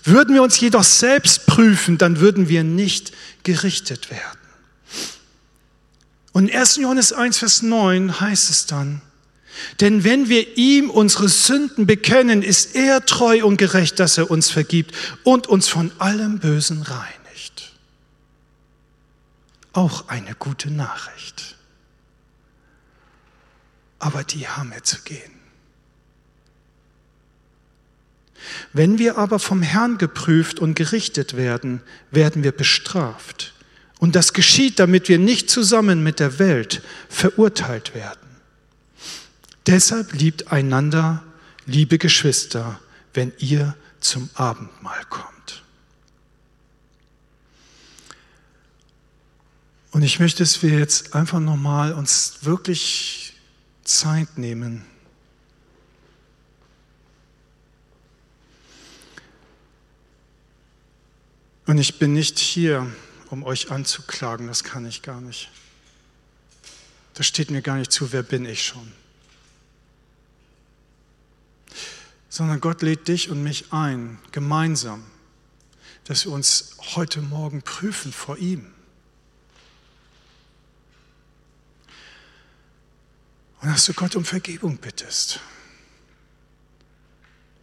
Würden 0.04 0.34
wir 0.34 0.42
uns 0.42 0.60
jedoch 0.60 0.84
selbst 0.84 1.46
prüfen, 1.46 2.00
dann 2.00 2.20
würden 2.20 2.50
wir 2.50 2.64
nicht 2.64 3.14
gerichtet 3.44 4.10
werden. 4.10 4.39
Und 6.32 6.50
in 6.50 6.56
1. 6.56 6.78
Johannes 6.78 7.14
1, 7.14 7.38
Vers 7.40 7.62
9 7.62 8.20
heißt 8.20 8.50
es 8.50 8.66
dann, 8.66 9.02
denn 9.80 10.04
wenn 10.04 10.30
wir 10.30 10.58
ihm 10.58 10.90
unsere 10.90 11.28
Sünden 11.28 11.86
bekennen, 11.86 12.44
ist 12.44 12.76
er 12.76 13.06
treu 13.06 13.44
und 13.46 13.58
gerecht, 13.58 14.00
dass 14.00 14.18
er 14.18 14.32
uns 14.32 14.50
vergibt 14.50 14.94
und 15.24 15.48
uns 15.48 15.68
von 15.68 15.92
allem 16.00 16.40
Bösen 16.40 16.82
reinigt. 16.82 17.74
Auch 19.74 20.08
eine 20.08 20.36
gute 20.36 20.72
Nachricht. 20.72 21.58
Aber 24.00 24.24
die 24.24 24.48
haben 24.48 24.72
wir 24.72 24.84
zu 24.84 25.02
gehen. 25.02 25.40
Wenn 28.72 28.98
wir 28.98 29.18
aber 29.18 29.40
vom 29.40 29.62
Herrn 29.62 29.98
geprüft 29.98 30.60
und 30.60 30.76
gerichtet 30.76 31.36
werden, 31.36 31.82
werden 32.12 32.44
wir 32.44 32.54
bestraft. 32.54 33.54
Und 34.00 34.16
das 34.16 34.34
geschieht, 34.34 34.80
damit 34.80 35.10
wir 35.10 35.20
nicht 35.20 35.50
zusammen 35.50 36.02
mit 36.02 36.20
der 36.20 36.40
Welt 36.40 36.82
verurteilt 37.10 37.94
werden. 37.94 38.30
Deshalb 39.68 40.14
liebt 40.14 40.52
einander, 40.52 41.22
liebe 41.66 41.98
Geschwister, 41.98 42.80
wenn 43.14 43.34
ihr 43.38 43.76
zum 44.00 44.30
Abendmahl 44.34 45.04
kommt. 45.10 45.64
Und 49.92 50.04
ich 50.04 50.20
möchte, 50.20 50.44
dass 50.44 50.64
wir 50.64 50.80
jetzt 50.80 51.14
einfach 51.14 51.40
nochmal 51.40 51.94
uns 51.94 52.40
wirklich 52.44 53.34
Zeit 53.84 54.38
nehmen. 54.38 54.86
Und 61.66 61.78
ich 61.78 62.00
bin 62.00 62.14
nicht 62.14 62.40
hier, 62.40 62.88
um 63.30 63.44
euch 63.44 63.72
anzuklagen, 63.72 64.48
das 64.48 64.64
kann 64.64 64.86
ich 64.86 65.02
gar 65.02 65.22
nicht. 65.22 65.50
Das 67.14 67.28
steht 67.28 67.52
mir 67.52 67.62
gar 67.62 67.78
nicht 67.78 67.92
zu, 67.92 68.12
wer 68.12 68.24
bin 68.24 68.46
ich 68.46 68.66
schon. 68.66 68.92
Sondern 72.30 72.62
Gott 72.62 72.82
lädt 72.82 73.08
dich 73.08 73.30
und 73.30 73.44
mich 73.44 73.74
ein, 73.74 74.20
gemeinsam, 74.32 75.04
dass 76.06 76.26
wir 76.26 76.32
uns 76.32 76.78
heute 76.96 77.22
Morgen 77.22 77.62
prüfen 77.62 78.12
vor 78.12 78.38
ihm. 78.38 78.74
Und 83.62 83.70
dass 83.70 83.86
du 83.86 83.94
Gott 83.94 84.16
um 84.16 84.24
Vergebung 84.24 84.78
bittest. 84.78 85.42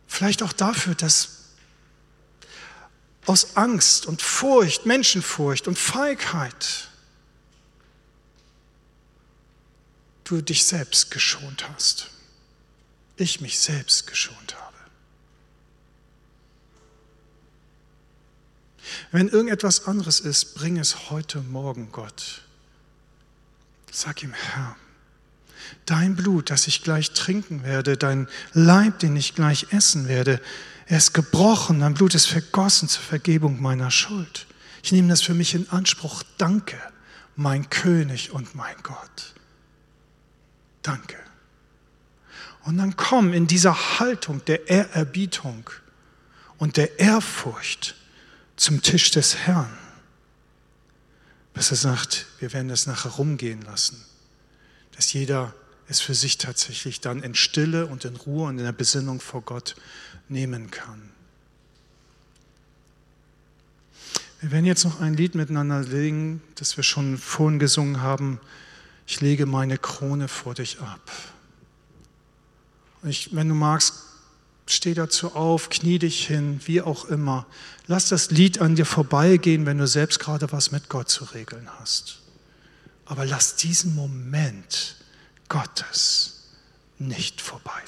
Vielleicht 0.07 0.43
auch 0.43 0.53
dafür, 0.53 0.95
dass 0.95 1.46
aus 3.27 3.57
Angst 3.57 4.07
und 4.07 4.23
Furcht, 4.23 4.87
Menschenfurcht 4.87 5.69
und 5.69 5.79
Feigheit 5.79 6.89
du 10.25 10.41
dich 10.41 10.65
selbst 10.65 11.11
geschont 11.11 11.69
hast. 11.69 12.11
Ich 13.17 13.41
mich 13.41 13.59
selbst 13.59 14.07
geschont 14.07 14.57
habe. 14.57 14.77
Wenn 19.11 19.29
irgendetwas 19.29 19.87
anderes 19.87 20.21
ist, 20.21 20.55
bring 20.55 20.79
es 20.79 21.11
heute 21.11 21.41
Morgen 21.41 21.91
Gott. 21.93 22.43
Sag 23.91 24.23
ihm, 24.23 24.33
Herr, 24.33 24.77
dein 25.87 26.17
Blut, 26.17 26.51
das 26.51 26.67
ich 26.67 26.83
gleich 26.83 27.13
trinken 27.13 27.65
werde, 27.65 27.97
dein 27.97 28.29
Leib, 28.53 28.99
den 28.99 29.17
ich 29.17 29.35
gleich 29.35 29.73
essen 29.73 30.09
werde, 30.09 30.41
er 30.87 30.99
ist 30.99 31.13
gebrochen, 31.13 31.81
dein 31.81 31.95
Blut 31.95 32.15
ist 32.15 32.27
vergossen 32.27 32.89
zur 32.89 33.03
Vergebung 33.03 33.61
meiner 33.61 33.91
Schuld. 33.91 34.47
Ich 34.83 34.93
nehme 34.93 35.09
das 35.09 35.23
für 35.23 35.35
mich 35.35 35.55
in 35.55 35.69
Anspruch. 35.71 36.23
Danke, 36.39 36.77
mein 37.35 37.69
König 37.71 38.31
und 38.31 38.55
mein 38.55 38.77
Gott. 38.85 39.35
Danke. 40.83 41.17
Und 42.65 42.79
dann 42.79 42.97
komm 42.97 43.33
in 43.33 43.49
dieser 43.49 43.99
Haltung 43.99 44.45
der 44.45 44.69
Ehrerbietung 44.69 45.69
und 46.59 46.77
der 46.77 47.01
Ehrfurcht 47.01 47.97
zum 48.57 48.81
Tisch 48.81 49.11
des 49.11 49.37
Herrn, 49.37 49.77
bis 51.53 51.73
er 51.73 51.77
sagt, 51.77 52.27
wir 52.39 52.53
werden 52.53 52.69
das 52.69 52.87
nachher 52.87 53.11
rumgehen 53.11 53.63
lassen, 53.63 54.05
dass 54.95 55.13
jeder 55.13 55.53
es 55.89 56.01
für 56.01 56.15
sich 56.15 56.39
tatsächlich 56.39 57.01
dann 57.01 57.23
in 57.23 57.35
Stille 57.35 57.87
und 57.87 58.05
in 58.05 58.17
Ruhe 58.17 58.49
und 58.49 58.59
in 58.59 58.65
der 58.65 58.73
Besinnung 58.73 59.21
vor 59.21 59.43
Gott 59.43 59.77
nehmen 60.29 60.71
kann. 60.71 61.11
Wir 64.41 64.51
werden 64.51 64.67
jetzt 64.67 64.85
noch 64.85 65.01
ein 65.01 65.15
Lied 65.15 65.35
miteinander 65.35 65.81
legen, 65.81 66.43
das 66.57 66.77
wir 66.77 66.85
schon 66.85 67.17
vorhin 67.17 67.59
gesungen 67.59 68.03
haben. 68.03 68.39
Ich 69.07 69.21
lege 69.21 69.47
meine 69.47 69.79
Krone 69.79 70.29
vor 70.29 70.55
dich 70.55 70.81
ab. 70.81 71.11
Ich, 73.03 73.35
wenn 73.35 73.49
du 73.49 73.55
magst, 73.55 73.95
steh 74.67 74.95
dazu 74.95 75.35
auf, 75.35 75.69
knie 75.71 75.99
dich 75.99 76.27
hin, 76.27 76.61
wie 76.67 76.83
auch 76.83 77.07
immer. 77.07 77.47
Lass 77.87 78.09
das 78.09 78.31
Lied 78.31 78.61
an 78.61 78.75
dir 78.75 78.87
vorbeigehen, 78.87 79.65
wenn 79.65 79.79
du 79.79 79.87
selbst 79.87 80.19
gerade 80.19 80.51
was 80.53 80.71
mit 80.73 80.89
Gott 80.89 81.09
zu 81.09 81.25
regeln 81.25 81.69
hast. 81.79 82.19
Aber 83.05 83.25
lass 83.25 83.57
diesen 83.57 83.95
Moment 83.95 84.97
Gottes 85.49 86.51
nicht 86.99 87.41
vorbei. 87.41 87.83